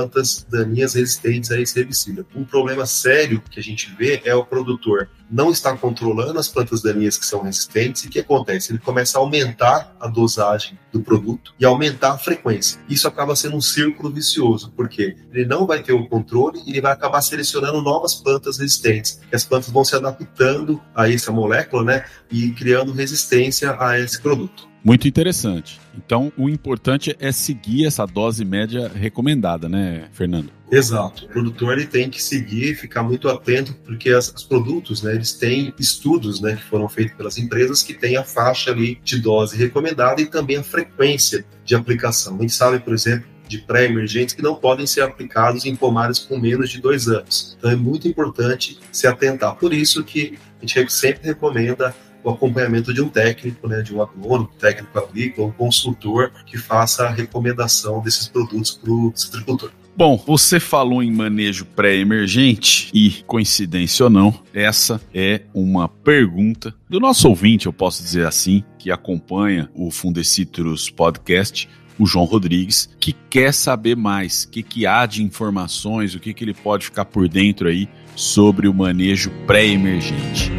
daninhas 0.50 0.94
resistentes 0.94 1.52
a 1.52 1.60
esse 1.60 1.80
herbicida. 1.80 2.26
Um 2.36 2.44
problema 2.44 2.86
sério 2.86 3.42
que 3.50 3.60
a 3.60 3.64
gente 3.64 3.94
vê 3.96 4.22
é 4.24 4.36
o 4.36 4.46
produtor 4.46 5.10
não 5.30 5.52
está 5.52 5.76
controlando 5.76 6.40
as 6.40 6.48
plantas 6.48 6.82
daninhas 6.82 7.18
que 7.18 7.26
são 7.26 7.42
resistentes 7.42 8.04
e 8.04 8.08
o 8.08 8.10
que 8.10 8.20
acontece? 8.20 8.72
Ele 8.72 8.80
começa 8.80 9.18
a 9.18 9.22
aumentar 9.22 9.96
a 10.00 10.08
dosagem 10.08 10.78
do 10.92 11.02
produto 11.02 11.54
e 11.60 11.66
aumentar 11.66 12.14
a 12.14 12.18
frequência. 12.18 12.80
Isso 12.88 13.08
acaba 13.08 13.36
sendo 13.36 13.58
um 13.58 13.62
círculo 13.62 14.10
vicioso, 14.10 14.72
porque 14.76 15.18
ele 15.32 15.46
não 15.46 15.68
vai 15.68 15.84
ter 15.84 15.94
o 15.94 16.08
controle 16.08 16.62
e 16.66 16.72
ele 16.72 16.82
vai 16.82 16.94
acabar 16.94 17.22
selecionando 17.22 17.82
novas 17.82 18.16
plantas 18.16 18.58
resistentes. 18.58 19.20
E 19.32 19.36
as 19.36 19.44
plantas 19.44 19.70
vão 19.70 19.84
se 19.84 19.96
adaptando 19.96 20.82
a 20.96 21.12
essa 21.12 21.32
molécula, 21.32 21.84
né, 21.84 22.06
e 22.32 22.52
criando 22.52 22.94
resistência 22.94 23.76
a 23.80 24.00
esse 24.00 24.22
produto. 24.22 24.68
Muito 24.88 25.06
interessante. 25.06 25.82
Então, 25.98 26.32
o 26.38 26.48
importante 26.48 27.14
é 27.20 27.30
seguir 27.30 27.86
essa 27.86 28.06
dose 28.06 28.46
média 28.46 28.88
recomendada, 28.88 29.68
né, 29.68 30.08
Fernando? 30.14 30.50
Exato. 30.72 31.26
O 31.26 31.28
produtor 31.28 31.74
ele 31.74 31.86
tem 31.86 32.10
que 32.10 32.24
seguir, 32.24 32.74
ficar 32.74 33.04
muito 33.04 33.28
atento, 33.28 33.74
porque 33.84 34.12
as, 34.12 34.34
os 34.34 34.46
produtos, 34.46 35.04
né, 35.04 35.14
eles 35.14 35.34
têm 35.34 35.74
estudos, 35.78 36.40
né, 36.40 36.56
que 36.56 36.64
foram 36.64 36.88
feitos 36.88 37.18
pelas 37.18 37.38
empresas 37.38 37.84
que 37.84 37.94
têm 37.94 38.16
a 38.16 38.24
faixa 38.24 38.72
ali 38.72 38.98
de 39.04 39.20
dose 39.20 39.58
recomendada 39.58 40.22
e 40.22 40.26
também 40.26 40.56
a 40.56 40.64
frequência 40.64 41.46
de 41.66 41.76
aplicação. 41.76 42.38
A 42.38 42.42
gente 42.44 42.54
sabe, 42.54 42.80
por 42.80 42.94
exemplo, 42.94 43.28
de 43.46 43.58
pré-emergentes 43.58 44.34
que 44.34 44.42
não 44.42 44.56
podem 44.56 44.88
ser 44.88 45.02
aplicados 45.02 45.66
em 45.66 45.76
pomares 45.76 46.20
com 46.20 46.40
menos 46.40 46.70
de 46.70 46.80
dois 46.80 47.10
anos. 47.10 47.58
Então 47.58 47.70
é 47.70 47.76
muito 47.76 48.08
importante 48.08 48.80
se 48.90 49.06
atentar. 49.06 49.56
Por 49.56 49.74
isso 49.74 50.02
que 50.04 50.38
a 50.62 50.66
gente 50.66 50.94
sempre 50.94 51.28
recomenda 51.28 51.94
o 52.28 52.34
acompanhamento 52.34 52.94
de 52.94 53.02
um 53.02 53.08
técnico, 53.08 53.68
né, 53.68 53.82
de 53.82 53.96
um 53.96 54.02
agrônomo, 54.02 54.50
técnico 54.60 55.00
agrícola, 55.00 55.48
um 55.48 55.52
consultor 55.52 56.32
que 56.46 56.58
faça 56.58 57.06
a 57.06 57.10
recomendação 57.10 58.02
desses 58.02 58.28
produtos 58.28 58.72
para 58.72 58.92
o 58.92 59.14
citricultor. 59.16 59.72
Bom, 59.96 60.22
você 60.28 60.60
falou 60.60 61.02
em 61.02 61.12
manejo 61.12 61.66
pré-emergente 61.66 62.92
e, 62.94 63.24
coincidência 63.26 64.04
ou 64.04 64.10
não, 64.12 64.42
essa 64.54 65.02
é 65.12 65.42
uma 65.54 65.88
pergunta 65.88 66.76
do 66.88 67.00
nosso 67.00 67.28
ouvinte, 67.30 67.66
eu 67.66 67.74
posso 67.74 68.04
dizer 68.04 68.28
assim, 68.28 68.64
que 68.78 68.92
acompanha 68.92 69.72
o 69.74 69.90
Fundecitrus 69.90 70.90
Podcast, 70.90 71.68
o 71.98 72.06
João 72.06 72.26
Rodrigues, 72.26 72.90
que 73.00 73.12
quer 73.12 73.52
saber 73.52 73.96
mais, 73.96 74.44
o 74.44 74.50
que, 74.50 74.62
que 74.62 74.86
há 74.86 75.06
de 75.08 75.24
informações, 75.24 76.14
o 76.14 76.20
que, 76.20 76.32
que 76.32 76.44
ele 76.44 76.54
pode 76.54 76.86
ficar 76.86 77.06
por 77.06 77.28
dentro 77.28 77.68
aí 77.68 77.90
sobre 78.16 78.68
o 78.68 78.74
manejo 78.74 79.32
pré-emergente. 79.48 80.52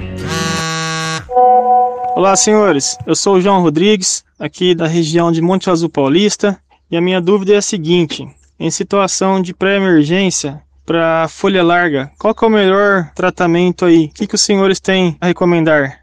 Olá, 2.17 2.35
senhores. 2.35 2.99
Eu 3.07 3.15
sou 3.15 3.37
o 3.37 3.41
João 3.41 3.63
Rodrigues, 3.63 4.25
aqui 4.39 4.75
da 4.75 4.87
região 4.87 5.31
de 5.31 5.41
Monte 5.41 5.71
Azul 5.71 5.89
Paulista, 5.89 6.61
e 6.91 6.97
a 6.97 7.01
minha 7.01 7.21
dúvida 7.21 7.55
é 7.55 7.59
a 7.59 7.63
seguinte: 7.63 8.29
em 8.59 8.71
situação 8.71 9.41
de 9.41 9.55
pré-emergência 9.55 10.61
para 10.85 11.29
folha 11.29 11.63
larga, 11.63 12.11
qual 12.19 12.35
é 12.41 12.47
o 12.47 12.51
melhor 12.51 13.13
tratamento 13.15 13.85
aí? 13.85 14.07
O 14.07 14.09
que, 14.09 14.27
que 14.27 14.35
os 14.35 14.43
senhores 14.43 14.81
têm 14.81 15.17
a 15.21 15.27
recomendar? 15.27 16.01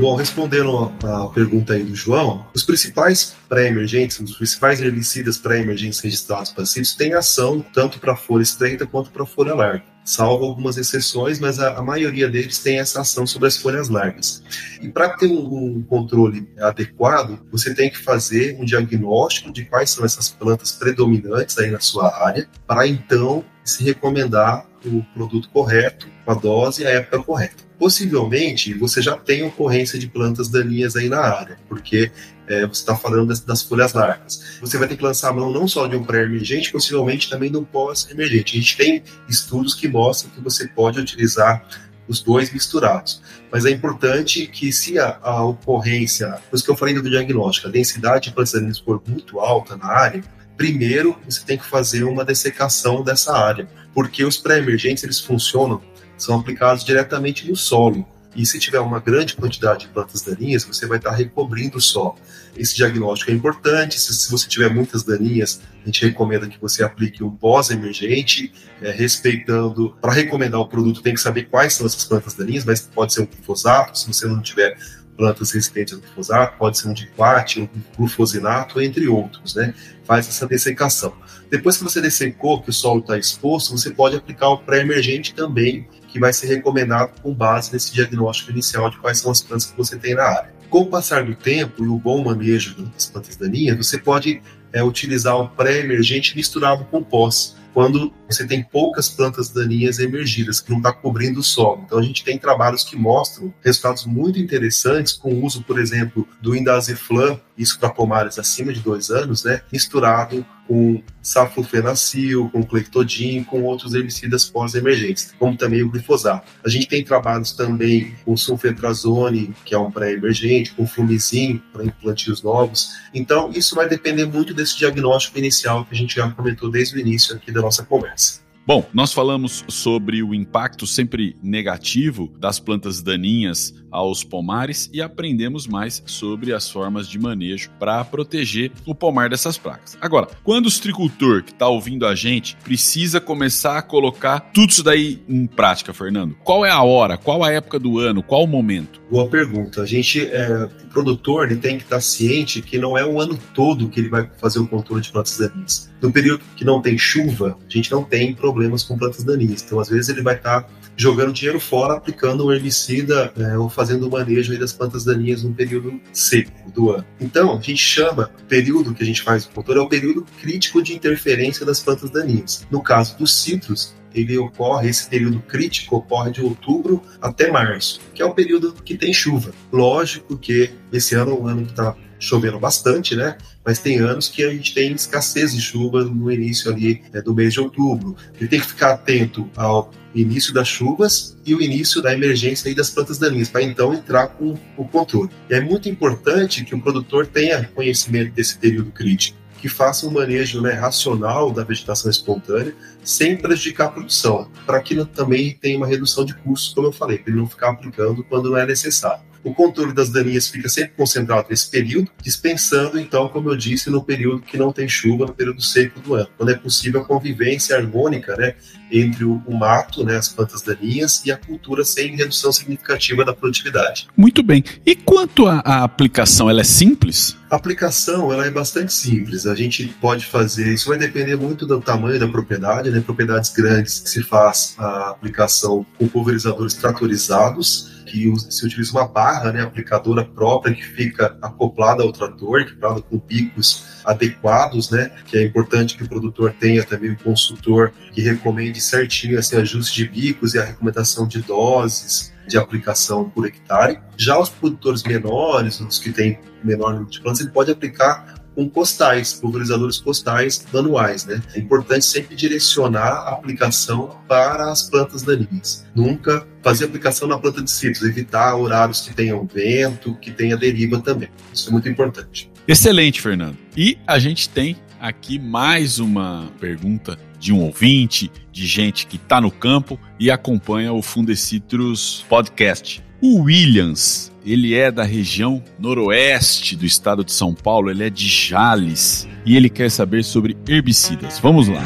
Bom, 0.00 0.14
respondendo 0.16 0.92
a 1.02 1.28
pergunta 1.28 1.72
aí 1.72 1.82
do 1.82 1.94
João, 1.94 2.46
os 2.54 2.62
principais 2.62 3.34
pré-emergentes, 3.48 4.20
os 4.20 4.36
principais 4.36 4.80
herbicidas 4.80 5.38
pré-emergentes 5.38 6.00
registrados 6.00 6.52
passivos 6.52 6.94
têm 6.94 7.14
ação 7.14 7.64
tanto 7.72 7.98
para 7.98 8.14
folha 8.14 8.42
estreita 8.42 8.86
quanto 8.86 9.10
para 9.10 9.24
folha 9.24 9.54
larga 9.54 9.96
salvo 10.06 10.44
algumas 10.44 10.78
exceções, 10.78 11.40
mas 11.40 11.58
a, 11.58 11.76
a, 11.76 11.82
maioria 11.82 12.28
deles 12.28 12.60
tem 12.60 12.78
essa 12.78 13.00
ação 13.00 13.26
sobre 13.26 13.48
as 13.48 13.56
folhas 13.56 13.88
largas. 13.88 14.42
E 14.80 14.88
para 14.88 15.10
ter 15.10 15.26
um, 15.26 15.78
um, 15.78 15.82
controle 15.82 16.48
adequado, 16.60 17.40
você 17.50 17.74
tem 17.74 17.90
que 17.90 17.98
fazer 17.98 18.56
um 18.58 18.64
diagnóstico 18.64 19.52
de 19.52 19.64
quais 19.64 19.90
são 19.90 20.04
essas 20.04 20.28
plantas 20.28 20.70
predominantes 20.70 21.58
aí 21.58 21.70
na 21.70 21.80
sua 21.80 22.24
área, 22.24 22.48
para 22.66 22.86
então 22.86 23.44
se 23.64 23.82
recomendar 23.82 24.64
o 24.84 25.02
produto 25.12 25.50
correto, 25.50 26.06
a 26.24 26.34
dose 26.34 26.82
e 26.82 26.86
a 26.86 26.90
época 26.90 27.22
correta. 27.24 27.65
Possivelmente 27.78 28.72
você 28.74 29.02
já 29.02 29.16
tem 29.16 29.42
ocorrência 29.42 29.98
de 29.98 30.08
plantas 30.08 30.48
daninhas 30.48 30.96
aí 30.96 31.08
na 31.08 31.20
área, 31.20 31.58
porque 31.68 32.10
é, 32.46 32.60
você 32.60 32.80
está 32.80 32.96
falando 32.96 33.28
das, 33.28 33.40
das, 33.40 33.62
folhas 33.62 33.92
largas. 33.92 34.58
Você 34.60 34.78
vai 34.78 34.88
ter 34.88 34.96
que 34.96 35.02
lançar 35.02 35.30
a 35.30 35.32
mão 35.32 35.52
não 35.52 35.66
só 35.66 35.86
de 35.86 35.96
um 35.96 36.04
pré-emergente, 36.04 36.72
possivelmente 36.72 37.28
também 37.28 37.50
de 37.50 37.56
um 37.56 37.64
pós-emergente. 37.64 38.56
A 38.56 38.60
gente 38.60 38.76
tem 38.76 39.02
estudos 39.28 39.74
que 39.74 39.88
mostram 39.88 40.30
que 40.30 40.40
você 40.40 40.66
pode 40.68 41.00
utilizar 41.00 41.66
os 42.08 42.22
dois 42.22 42.52
misturados. 42.52 43.20
Mas 43.50 43.64
é 43.64 43.70
importante 43.70 44.46
que, 44.46 44.72
se 44.72 44.98
a, 44.98 45.18
a 45.22 45.44
ocorrência, 45.44 46.38
por 46.50 46.62
que 46.62 46.70
eu 46.70 46.76
falei 46.76 46.94
do 46.94 47.08
diagnóstico, 47.08 47.68
a 47.68 47.70
densidade 47.70 48.28
de 48.28 48.34
plantas 48.34 48.78
for 48.78 49.02
muito 49.06 49.40
alta 49.40 49.76
na 49.76 49.86
área, 49.86 50.22
primeiro 50.56 51.16
você 51.28 51.44
tem 51.44 51.58
que 51.58 51.66
fazer 51.66 52.04
uma 52.04 52.24
dessecação 52.24 53.02
dessa 53.02 53.36
área, 53.36 53.68
porque 53.92 54.24
os 54.24 54.36
pré-emergentes 54.36 55.04
eles 55.04 55.20
funcionam, 55.20 55.82
são 56.16 56.38
aplicados 56.38 56.84
diretamente 56.84 57.48
no 57.48 57.56
solo. 57.56 58.06
E 58.36 58.44
se 58.44 58.58
tiver 58.58 58.80
uma 58.80 59.00
grande 59.00 59.34
quantidade 59.34 59.86
de 59.86 59.88
plantas 59.88 60.20
daninhas, 60.20 60.62
você 60.62 60.86
vai 60.86 60.98
estar 60.98 61.10
recobrindo 61.12 61.78
o 61.78 61.80
solo. 61.80 62.16
Esse 62.54 62.76
diagnóstico 62.76 63.30
é 63.30 63.34
importante. 63.34 63.98
Se, 63.98 64.14
se 64.14 64.30
você 64.30 64.46
tiver 64.46 64.68
muitas 64.68 65.02
daninhas, 65.02 65.62
a 65.82 65.86
gente 65.86 66.04
recomenda 66.04 66.46
que 66.46 66.60
você 66.60 66.84
aplique 66.84 67.24
um 67.24 67.30
pós-emergente, 67.30 68.52
é, 68.82 68.90
respeitando. 68.90 69.96
Para 70.02 70.12
recomendar 70.12 70.60
o 70.60 70.68
produto, 70.68 71.00
tem 71.00 71.14
que 71.14 71.20
saber 71.20 71.44
quais 71.44 71.72
são 71.72 71.86
essas 71.86 72.04
plantas 72.04 72.34
daninhas, 72.34 72.66
mas 72.66 72.82
pode 72.82 73.14
ser 73.14 73.22
um 73.22 73.26
glifosato, 73.26 73.98
se 73.98 74.06
você 74.06 74.26
não 74.26 74.42
tiver 74.42 74.76
plantas 75.16 75.52
resistentes 75.52 75.94
ao 75.94 76.00
glifosato, 76.00 76.58
pode 76.58 76.78
ser 76.78 76.88
um 76.88 76.92
diquate, 76.92 77.62
um 77.62 77.68
glufosinato, 77.96 78.82
entre 78.82 79.08
outros, 79.08 79.54
né? 79.54 79.72
Faz 80.04 80.28
essa 80.28 80.46
dessecação. 80.46 81.14
Depois 81.50 81.78
que 81.78 81.84
você 81.84 82.02
dessecou, 82.02 82.60
que 82.60 82.68
o 82.68 82.72
solo 82.72 83.00
está 83.00 83.16
exposto, 83.16 83.76
você 83.76 83.90
pode 83.90 84.14
aplicar 84.14 84.50
o 84.50 84.58
pré-emergente 84.58 85.34
também, 85.34 85.88
que 86.16 86.20
vai 86.20 86.32
ser 86.32 86.46
recomendado 86.46 87.20
com 87.20 87.34
base 87.34 87.70
nesse 87.70 87.92
diagnóstico 87.92 88.50
inicial 88.50 88.88
de 88.88 88.96
quais 88.96 89.18
são 89.18 89.30
as 89.30 89.42
plantas 89.42 89.66
que 89.66 89.76
você 89.76 89.98
tem 89.98 90.14
na 90.14 90.22
área. 90.22 90.50
Com 90.70 90.80
o 90.80 90.86
passar 90.86 91.22
do 91.22 91.34
tempo 91.34 91.84
e 91.84 91.88
o 91.88 91.98
bom 91.98 92.24
manejo 92.24 92.74
das 92.94 93.04
plantas 93.04 93.36
daninhas, 93.36 93.76
você 93.76 93.98
pode 93.98 94.40
é, 94.72 94.82
utilizar 94.82 95.36
o 95.36 95.50
pré-emergente 95.50 96.34
misturado 96.34 96.86
com 96.86 97.02
pós, 97.02 97.54
quando 97.74 98.10
você 98.26 98.46
tem 98.46 98.62
poucas 98.64 99.10
plantas 99.10 99.50
daninhas 99.50 99.98
emergidas, 99.98 100.58
que 100.58 100.70
não 100.70 100.78
está 100.78 100.90
cobrindo 100.90 101.40
o 101.40 101.42
solo. 101.42 101.82
Então 101.84 101.98
a 101.98 102.02
gente 102.02 102.24
tem 102.24 102.38
trabalhos 102.38 102.82
que 102.82 102.96
mostram 102.96 103.52
resultados 103.62 104.06
muito 104.06 104.38
interessantes 104.38 105.12
com 105.12 105.34
o 105.34 105.44
uso, 105.44 105.62
por 105.64 105.78
exemplo, 105.78 106.26
do 106.40 106.56
indaziflam, 106.56 107.38
isso 107.56 107.78
para 107.78 107.90
pomares 107.90 108.38
acima 108.38 108.72
de 108.72 108.80
dois 108.80 109.10
anos, 109.10 109.44
né, 109.44 109.62
misturado 109.72 110.44
com 110.66 111.02
saflofenacil, 111.22 112.50
com 112.50 112.62
clectodin, 112.64 113.44
com 113.44 113.62
outros 113.62 113.94
herbicidas 113.94 114.44
pós-emergentes, 114.44 115.32
como 115.38 115.56
também 115.56 115.82
o 115.82 115.90
glifosato. 115.90 116.50
A 116.64 116.68
gente 116.68 116.88
tem 116.88 117.04
trabalhos 117.04 117.52
também 117.52 118.14
com 118.24 118.36
sulfetrazone, 118.36 119.54
que 119.64 119.74
é 119.74 119.78
um 119.78 119.90
pré-emergente, 119.90 120.72
com 120.72 120.86
flumizin 120.86 121.62
para 121.72 121.84
implantios 121.84 122.42
novos. 122.42 122.90
Então, 123.14 123.50
isso 123.54 123.74
vai 123.74 123.88
depender 123.88 124.26
muito 124.26 124.52
desse 124.52 124.76
diagnóstico 124.76 125.38
inicial 125.38 125.84
que 125.84 125.94
a 125.94 125.96
gente 125.96 126.16
já 126.16 126.28
comentou 126.30 126.70
desde 126.70 126.96
o 126.96 127.00
início 127.00 127.34
aqui 127.36 127.52
da 127.52 127.60
nossa 127.60 127.84
conversa. 127.84 128.45
Bom, 128.66 128.84
nós 128.92 129.12
falamos 129.12 129.64
sobre 129.68 130.24
o 130.24 130.34
impacto 130.34 130.88
sempre 130.88 131.36
negativo 131.40 132.32
das 132.36 132.58
plantas 132.58 133.00
daninhas 133.00 133.72
aos 133.92 134.24
pomares 134.24 134.90
e 134.92 135.00
aprendemos 135.00 135.68
mais 135.68 136.02
sobre 136.04 136.52
as 136.52 136.68
formas 136.68 137.08
de 137.08 137.16
manejo 137.16 137.70
para 137.78 138.04
proteger 138.04 138.72
o 138.84 138.92
pomar 138.92 139.30
dessas 139.30 139.56
pragas. 139.56 139.96
Agora, 140.00 140.26
quando 140.42 140.66
o 140.66 140.70
citricultor 140.70 141.44
que 141.44 141.52
está 141.52 141.68
ouvindo 141.68 142.04
a 142.04 142.16
gente 142.16 142.56
precisa 142.56 143.20
começar 143.20 143.78
a 143.78 143.82
colocar 143.82 144.40
tudo 144.52 144.70
isso 144.70 144.82
daí 144.82 145.22
em 145.28 145.46
prática, 145.46 145.94
Fernando, 145.94 146.36
qual 146.42 146.66
é 146.66 146.70
a 146.70 146.82
hora, 146.82 147.16
qual 147.16 147.44
a 147.44 147.52
época 147.52 147.78
do 147.78 148.00
ano, 148.00 148.20
qual 148.20 148.42
o 148.42 148.48
momento? 148.48 149.00
Boa 149.08 149.28
pergunta. 149.28 149.82
A 149.82 149.86
gente, 149.86 150.26
é, 150.26 150.64
o 150.64 150.88
produtor, 150.88 151.46
ele 151.46 151.60
tem 151.60 151.78
que 151.78 151.84
estar 151.84 152.00
ciente 152.00 152.60
que 152.60 152.78
não 152.78 152.98
é 152.98 153.06
o 153.06 153.20
ano 153.20 153.38
todo 153.54 153.88
que 153.88 154.00
ele 154.00 154.08
vai 154.08 154.28
fazer 154.38 154.58
o 154.58 154.66
controle 154.66 155.02
de 155.02 155.12
plantas 155.12 155.38
daninhas. 155.38 155.88
No 156.06 156.12
período 156.12 156.42
que 156.56 156.64
não 156.64 156.80
tem 156.80 156.96
chuva, 156.96 157.58
a 157.68 157.72
gente 157.72 157.90
não 157.90 158.02
tem 158.02 158.34
problema 158.34 158.56
problemas 158.56 158.82
com 158.82 158.96
plantas 158.96 159.24
daninhas. 159.24 159.62
Então, 159.62 159.78
às 159.78 159.88
vezes, 159.88 160.08
ele 160.08 160.22
vai 160.22 160.34
estar 160.34 160.62
tá 160.62 160.68
jogando 160.96 161.32
dinheiro 161.32 161.60
fora, 161.60 161.94
aplicando 161.94 162.46
um 162.46 162.52
herbicida 162.52 163.32
é, 163.36 163.58
ou 163.58 163.68
fazendo 163.68 164.08
o 164.08 164.10
manejo 164.10 164.58
das 164.58 164.72
plantas 164.72 165.04
daninhas 165.04 165.42
no 165.42 165.52
período 165.52 166.00
seco 166.12 166.70
do 166.70 166.90
ano. 166.90 167.04
Então, 167.20 167.56
a 167.56 167.60
gente 167.60 167.82
chama 167.82 168.30
o 168.40 168.44
período 168.44 168.94
que 168.94 169.02
a 169.02 169.06
gente 169.06 169.22
faz 169.22 169.44
o 169.44 169.50
controle 169.50 169.80
é 169.80 169.82
o 169.82 169.88
período 169.88 170.24
crítico 170.40 170.82
de 170.82 170.94
interferência 170.94 171.66
das 171.66 171.80
plantas 171.80 172.10
daninhas. 172.10 172.66
No 172.70 172.82
caso 172.82 173.18
dos 173.18 173.34
citros, 173.34 173.94
ele 174.14 174.38
ocorre, 174.38 174.88
esse 174.88 175.08
período 175.08 175.40
crítico 175.40 175.96
ocorre 175.96 176.30
de 176.30 176.40
outubro 176.40 177.02
até 177.20 177.50
março, 177.50 178.00
que 178.14 178.22
é 178.22 178.24
o 178.24 178.32
período 178.32 178.72
que 178.72 178.96
tem 178.96 179.12
chuva. 179.12 179.52
Lógico 179.70 180.38
que 180.38 180.70
esse 180.90 181.14
ano 181.14 181.32
é 181.32 181.34
um 181.34 181.46
ano 181.46 181.64
que 181.64 181.72
está 181.72 181.94
chovendo 182.18 182.58
bastante, 182.58 183.14
né? 183.14 183.36
Mas 183.64 183.78
tem 183.78 183.98
anos 183.98 184.28
que 184.28 184.44
a 184.44 184.50
gente 184.50 184.74
tem 184.74 184.92
escassez 184.92 185.54
de 185.54 185.60
chuva 185.60 186.04
no 186.04 186.30
início 186.30 186.70
ali 186.70 187.02
né, 187.12 187.20
do 187.20 187.34
mês 187.34 187.52
de 187.52 187.60
outubro. 187.60 188.16
Ele 188.38 188.48
tem 188.48 188.60
que 188.60 188.66
ficar 188.66 188.92
atento 188.92 189.48
ao 189.56 189.90
início 190.14 190.52
das 190.52 190.68
chuvas 190.68 191.36
e 191.44 191.54
o 191.54 191.60
início 191.60 192.00
da 192.00 192.12
emergência 192.14 192.74
das 192.74 192.90
plantas 192.90 193.18
daninhas, 193.18 193.48
para 193.48 193.62
então 193.62 193.92
entrar 193.92 194.28
com 194.28 194.56
o 194.76 194.84
controle. 194.84 195.30
E 195.50 195.54
é 195.54 195.60
muito 195.60 195.88
importante 195.88 196.64
que 196.64 196.74
o 196.74 196.80
produtor 196.80 197.26
tenha 197.26 197.64
conhecimento 197.74 198.32
desse 198.32 198.56
período 198.56 198.90
crítico 198.90 199.36
que 199.60 199.68
faça 199.68 200.06
um 200.06 200.10
manejo 200.10 200.60
né, 200.60 200.72
racional 200.72 201.50
da 201.50 201.64
vegetação 201.64 202.10
espontânea 202.10 202.74
sem 203.02 203.36
prejudicar 203.36 203.86
a 203.86 203.90
produção, 203.90 204.50
para 204.66 204.80
que 204.80 205.02
também 205.06 205.56
tenha 205.60 205.76
uma 205.76 205.86
redução 205.86 206.24
de 206.24 206.34
custos, 206.34 206.74
como 206.74 206.88
eu 206.88 206.92
falei, 206.92 207.18
para 207.18 207.32
ele 207.32 207.40
não 207.40 207.48
ficar 207.48 207.70
aplicando 207.70 208.22
quando 208.24 208.50
não 208.50 208.58
é 208.58 208.66
necessário. 208.66 209.24
O 209.46 209.54
controle 209.54 209.92
das 209.92 210.10
daninhas 210.10 210.48
fica 210.48 210.68
sempre 210.68 210.94
concentrado 210.96 211.46
nesse 211.48 211.70
período, 211.70 212.10
dispensando, 212.20 212.98
então, 212.98 213.28
como 213.28 213.48
eu 213.48 213.56
disse, 213.56 213.88
no 213.88 214.02
período 214.02 214.42
que 214.42 214.58
não 214.58 214.72
tem 214.72 214.88
chuva, 214.88 215.24
no 215.24 215.32
período 215.32 215.62
seco 215.62 216.00
do 216.00 216.16
ano, 216.16 216.26
quando 216.36 216.48
é 216.50 216.56
possível 216.56 217.02
a 217.02 217.04
convivência 217.04 217.76
harmônica 217.76 218.34
né, 218.36 218.56
entre 218.90 219.24
o, 219.24 219.40
o 219.46 219.56
mato, 219.56 220.02
né, 220.02 220.16
as 220.16 220.28
plantas 220.28 220.62
daninhas, 220.62 221.22
e 221.24 221.30
a 221.30 221.36
cultura 221.36 221.84
sem 221.84 222.16
redução 222.16 222.50
significativa 222.50 223.24
da 223.24 223.32
produtividade. 223.32 224.08
Muito 224.16 224.42
bem. 224.42 224.64
E 224.84 224.96
quanto 224.96 225.46
à 225.46 225.84
aplicação, 225.84 226.50
ela 226.50 226.62
é 226.62 226.64
simples? 226.64 227.36
A 227.48 227.54
aplicação 227.54 228.32
ela 228.32 228.46
é 228.46 228.50
bastante 228.50 228.92
simples. 228.92 229.46
A 229.46 229.54
gente 229.54 229.86
pode 230.00 230.26
fazer, 230.26 230.74
isso 230.74 230.88
vai 230.88 230.98
depender 230.98 231.36
muito 231.36 231.64
do 231.64 231.80
tamanho 231.80 232.18
da 232.18 232.26
propriedade, 232.26 232.90
né? 232.90 233.00
Propriedades 233.00 233.50
grandes 233.50 234.02
se 234.06 234.24
faz 234.24 234.74
a 234.76 235.10
aplicação 235.10 235.86
com 235.96 236.08
pulverizadores 236.08 236.74
tratorizados 236.74 237.94
que 238.06 238.32
se 238.50 238.64
utiliza 238.64 238.92
uma 238.92 239.06
barra 239.06 239.52
né, 239.52 239.62
aplicadora 239.62 240.24
própria 240.24 240.74
que 240.74 240.82
fica 240.82 241.36
acoplada 241.42 242.02
ao 242.02 242.12
trator, 242.12 242.60
equipada 242.60 243.02
com 243.02 243.18
picos 243.18 243.84
adequados, 244.04 244.90
né? 244.90 245.10
Que 245.26 245.38
é 245.38 245.44
importante 245.44 245.96
que 245.96 246.04
o 246.04 246.08
produtor 246.08 246.54
tenha 246.58 246.84
também 246.84 247.10
um 247.10 247.16
consultor 247.16 247.92
que 248.12 248.22
recomende 248.22 248.80
certinho 248.80 249.38
esse 249.38 249.56
ajuste 249.56 250.04
de 250.04 250.08
bicos 250.08 250.54
e 250.54 250.58
a 250.58 250.64
recomendação 250.64 251.26
de 251.26 251.42
doses 251.42 252.32
de 252.46 252.56
aplicação 252.56 253.28
por 253.28 253.46
hectare. 253.46 253.98
Já 254.16 254.38
os 254.38 254.48
produtores 254.48 255.02
menores, 255.02 255.80
os 255.80 255.98
que 255.98 256.12
têm 256.12 256.38
menor 256.62 256.92
número 256.92 257.10
de 257.10 257.20
plantas, 257.20 257.40
ele 257.40 257.50
pode 257.50 257.72
aplicar 257.72 258.45
com 258.56 258.68
costais, 258.68 259.34
pulverizadores 259.34 259.98
costais 259.98 260.66
manuais, 260.72 261.26
né? 261.26 261.42
É 261.54 261.60
importante 261.60 262.06
sempre 262.06 262.34
direcionar 262.34 263.28
a 263.28 263.32
aplicação 263.34 264.16
para 264.26 264.72
as 264.72 264.88
plantas 264.88 265.22
daninhas. 265.22 265.86
Nunca 265.94 266.46
fazer 266.62 266.86
aplicação 266.86 267.28
na 267.28 267.38
planta 267.38 267.62
de 267.62 267.70
citros, 267.70 268.02
evitar 268.02 268.56
horários 268.56 269.02
que 269.02 269.14
tenham 269.14 269.46
vento, 269.46 270.16
que 270.16 270.32
tenha 270.32 270.56
deriva 270.56 270.98
também. 271.00 271.28
Isso 271.52 271.68
é 271.68 271.72
muito 271.72 271.88
importante. 271.88 272.50
Excelente, 272.66 273.20
Fernando. 273.20 273.58
E 273.76 273.98
a 274.06 274.18
gente 274.18 274.48
tem 274.48 274.76
aqui 274.98 275.38
mais 275.38 275.98
uma 275.98 276.50
pergunta 276.58 277.18
de 277.38 277.52
um 277.52 277.62
ouvinte, 277.62 278.30
de 278.52 278.66
gente 278.66 279.06
que 279.06 279.16
está 279.16 279.40
no 279.40 279.50
campo 279.50 279.98
e 280.18 280.30
acompanha 280.30 280.92
o 280.92 281.02
Fundecitrus 281.02 282.24
Podcast. 282.28 283.02
O 283.20 283.42
Williams, 283.42 284.32
ele 284.44 284.74
é 284.74 284.90
da 284.90 285.02
região 285.02 285.62
noroeste 285.78 286.76
do 286.76 286.84
estado 286.84 287.24
de 287.24 287.32
São 287.32 287.54
Paulo, 287.54 287.90
ele 287.90 288.04
é 288.04 288.10
de 288.10 288.28
Jales 288.28 289.26
e 289.44 289.56
ele 289.56 289.68
quer 289.68 289.90
saber 289.90 290.22
sobre 290.22 290.56
herbicidas. 290.68 291.38
Vamos 291.38 291.68
lá. 291.68 291.82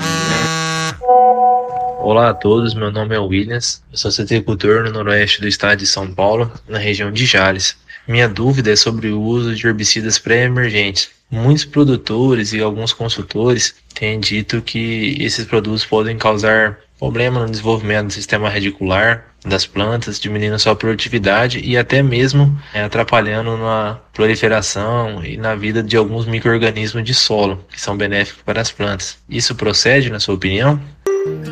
Olá 2.02 2.30
a 2.30 2.34
todos, 2.34 2.74
meu 2.74 2.90
nome 2.90 3.14
é 3.14 3.18
Williams, 3.18 3.82
eu 3.92 3.98
sou 3.98 4.10
citricultor 4.10 4.84
no 4.84 4.90
noroeste 4.90 5.40
do 5.40 5.46
estado 5.46 5.78
de 5.78 5.86
São 5.86 6.12
Paulo, 6.12 6.50
na 6.68 6.78
região 6.78 7.12
de 7.12 7.26
Jales. 7.26 7.76
Minha 8.08 8.28
dúvida 8.28 8.72
é 8.72 8.76
sobre 8.76 9.08
o 9.08 9.20
uso 9.20 9.54
de 9.54 9.66
herbicidas 9.66 10.18
pré-emergentes. 10.18 11.10
Muitos 11.30 11.64
produtores 11.64 12.52
e 12.52 12.60
alguns 12.60 12.92
consultores 12.92 13.74
têm 13.94 14.18
dito 14.18 14.60
que 14.60 15.16
esses 15.20 15.44
produtos 15.44 15.84
podem 15.84 16.18
causar 16.18 16.78
problema 16.98 17.40
no 17.40 17.50
desenvolvimento 17.50 18.08
do 18.08 18.12
sistema 18.12 18.48
radicular 18.48 19.26
das 19.44 19.64
plantas, 19.64 20.20
diminuindo 20.20 20.58
sua 20.58 20.76
produtividade 20.76 21.60
e 21.60 21.76
até 21.76 22.02
mesmo 22.02 22.58
é, 22.74 22.82
atrapalhando 22.82 23.56
na 23.56 23.98
proliferação 24.12 25.24
e 25.24 25.36
na 25.36 25.54
vida 25.54 25.82
de 25.82 25.96
alguns 25.96 26.26
micro-organismos 26.26 27.02
de 27.02 27.14
solo, 27.14 27.64
que 27.70 27.80
são 27.80 27.96
benéficos 27.96 28.42
para 28.42 28.60
as 28.60 28.70
plantas. 28.70 29.16
Isso 29.28 29.54
procede, 29.54 30.10
na 30.10 30.20
sua 30.20 30.34
opinião? 30.34 30.78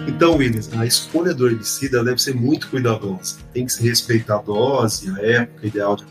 Então, 0.07 0.37
Williams, 0.37 0.71
a 0.73 0.85
escolha 0.85 1.35
do 1.35 1.47
herbicida 1.47 2.03
deve 2.03 2.21
ser 2.21 2.35
muito 2.35 2.69
cuidadosa. 2.69 3.37
Tem 3.53 3.64
que 3.64 3.73
se 3.73 3.87
respeitar 3.87 4.37
a 4.37 4.43
dose, 4.43 5.11
a 5.11 5.23
época 5.25 5.67
ideal 5.67 5.97
de 5.97 6.05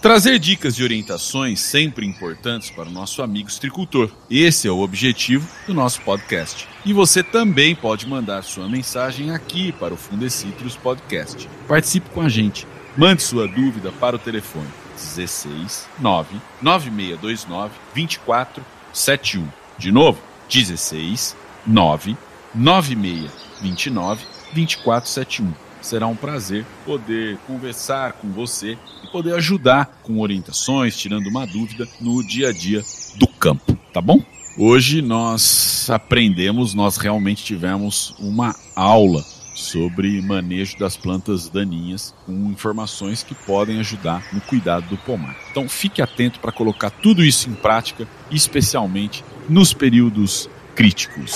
Trazer 0.00 0.38
dicas 0.38 0.76
e 0.76 0.82
orientações 0.82 1.60
sempre 1.60 2.06
importantes 2.06 2.70
para 2.70 2.88
o 2.88 2.92
nosso 2.92 3.20
amigo 3.20 3.50
estricultor. 3.50 4.10
Esse 4.30 4.66
é 4.66 4.70
o 4.70 4.80
objetivo 4.80 5.46
do 5.66 5.74
nosso 5.74 6.00
podcast. 6.00 6.66
E 6.86 6.92
você 6.94 7.22
também 7.22 7.74
pode 7.74 8.08
mandar 8.08 8.42
sua 8.42 8.66
mensagem 8.66 9.30
aqui 9.30 9.72
para 9.72 9.92
o 9.92 9.98
Fundecitrus 9.98 10.74
Podcast. 10.74 11.46
Participe 11.68 12.08
com 12.08 12.22
a 12.22 12.30
gente. 12.30 12.66
Mande 12.96 13.22
sua 13.22 13.46
dúvida 13.46 13.92
para 13.92 14.16
o 14.16 14.18
telefone 14.18 14.68
16 14.96 15.86
9 16.00 16.36
9629 16.62 17.74
2471. 17.94 19.46
De 19.76 19.92
novo, 19.92 20.18
16 20.48 21.36
9 21.66 22.16
9629 22.54 24.24
2471 24.54 25.69
será 25.80 26.06
um 26.06 26.16
prazer 26.16 26.64
poder 26.84 27.38
conversar 27.46 28.14
com 28.14 28.28
você 28.30 28.76
e 29.04 29.08
poder 29.08 29.34
ajudar 29.34 30.00
com 30.02 30.20
orientações, 30.20 30.96
tirando 30.96 31.26
uma 31.26 31.46
dúvida 31.46 31.88
no 32.00 32.22
dia 32.26 32.48
a 32.48 32.52
dia 32.52 32.82
do 33.16 33.26
campo, 33.26 33.76
tá 33.92 34.00
bom? 34.00 34.22
Hoje 34.58 35.00
nós 35.00 35.88
aprendemos, 35.88 36.74
nós 36.74 36.96
realmente 36.96 37.44
tivemos 37.44 38.14
uma 38.18 38.54
aula 38.74 39.24
sobre 39.54 40.20
manejo 40.22 40.78
das 40.78 40.96
plantas 40.96 41.48
daninhas 41.48 42.14
com 42.26 42.32
informações 42.50 43.22
que 43.22 43.34
podem 43.34 43.78
ajudar 43.80 44.26
no 44.32 44.40
cuidado 44.40 44.88
do 44.88 44.96
pomar. 44.96 45.36
Então 45.50 45.68
fique 45.68 46.00
atento 46.02 46.40
para 46.40 46.52
colocar 46.52 46.90
tudo 46.90 47.24
isso 47.24 47.48
em 47.48 47.54
prática, 47.54 48.08
especialmente 48.30 49.24
nos 49.48 49.72
períodos 49.72 50.48
críticos. 50.74 51.34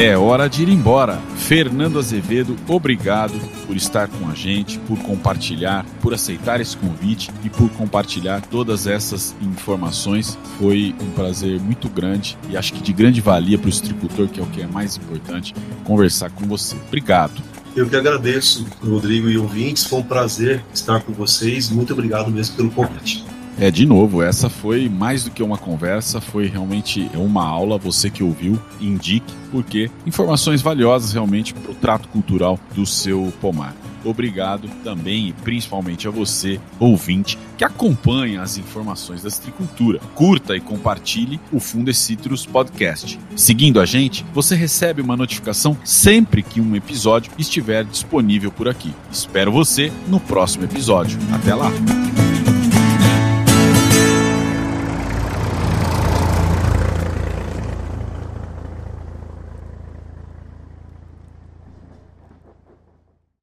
É 0.00 0.16
hora 0.16 0.48
de 0.48 0.62
ir 0.62 0.68
embora. 0.68 1.20
Fernando 1.38 1.98
Azevedo, 1.98 2.56
obrigado 2.68 3.32
por 3.66 3.76
estar 3.76 4.06
com 4.06 4.28
a 4.28 4.32
gente, 4.32 4.78
por 4.78 4.96
compartilhar, 5.00 5.84
por 6.00 6.14
aceitar 6.14 6.60
esse 6.60 6.76
convite 6.76 7.32
e 7.42 7.50
por 7.50 7.68
compartilhar 7.70 8.40
todas 8.42 8.86
essas 8.86 9.34
informações. 9.42 10.38
Foi 10.56 10.94
um 11.02 11.10
prazer 11.10 11.58
muito 11.58 11.88
grande 11.88 12.38
e 12.48 12.56
acho 12.56 12.74
que 12.74 12.80
de 12.80 12.92
grande 12.92 13.20
valia 13.20 13.58
para 13.58 13.66
o 13.66 13.68
estricultor, 13.68 14.28
que 14.28 14.38
é 14.38 14.42
o 14.44 14.46
que 14.46 14.62
é 14.62 14.68
mais 14.68 14.96
importante, 14.96 15.52
conversar 15.82 16.30
com 16.30 16.46
você. 16.46 16.76
Obrigado. 16.86 17.42
Eu 17.74 17.88
que 17.88 17.96
agradeço, 17.96 18.68
Rodrigo 18.80 19.28
e 19.28 19.36
ouvintes. 19.36 19.82
Foi 19.82 19.98
um 19.98 20.04
prazer 20.04 20.62
estar 20.72 21.00
com 21.00 21.12
vocês. 21.12 21.70
Muito 21.70 21.92
obrigado 21.92 22.30
mesmo 22.30 22.54
pelo 22.54 22.70
convite. 22.70 23.24
É, 23.60 23.70
de 23.72 23.84
novo, 23.84 24.22
essa 24.22 24.48
foi 24.48 24.88
mais 24.88 25.24
do 25.24 25.30
que 25.32 25.42
uma 25.42 25.58
conversa, 25.58 26.20
foi 26.20 26.46
realmente 26.46 27.10
uma 27.14 27.44
aula. 27.44 27.76
Você 27.76 28.08
que 28.08 28.22
ouviu, 28.22 28.58
indique, 28.80 29.34
porque 29.50 29.90
informações 30.06 30.62
valiosas 30.62 31.12
realmente 31.12 31.52
para 31.52 31.72
o 31.72 31.74
trato 31.74 32.08
cultural 32.08 32.58
do 32.74 32.86
seu 32.86 33.32
pomar. 33.40 33.74
Obrigado 34.04 34.68
também 34.84 35.28
e 35.28 35.32
principalmente 35.32 36.06
a 36.06 36.10
você, 36.10 36.60
ouvinte, 36.78 37.36
que 37.56 37.64
acompanha 37.64 38.42
as 38.42 38.56
informações 38.56 39.24
da 39.24 39.30
citricultura. 39.30 39.98
Curta 40.14 40.56
e 40.56 40.60
compartilhe 40.60 41.40
o 41.52 41.58
Fundecitrus 41.58 42.46
Podcast. 42.46 43.18
Seguindo 43.34 43.80
a 43.80 43.84
gente, 43.84 44.24
você 44.32 44.54
recebe 44.54 45.02
uma 45.02 45.16
notificação 45.16 45.76
sempre 45.84 46.44
que 46.44 46.60
um 46.60 46.76
episódio 46.76 47.32
estiver 47.36 47.84
disponível 47.84 48.52
por 48.52 48.68
aqui. 48.68 48.94
Espero 49.10 49.50
você 49.50 49.92
no 50.06 50.20
próximo 50.20 50.64
episódio. 50.64 51.18
Até 51.32 51.54
lá! 51.54 51.70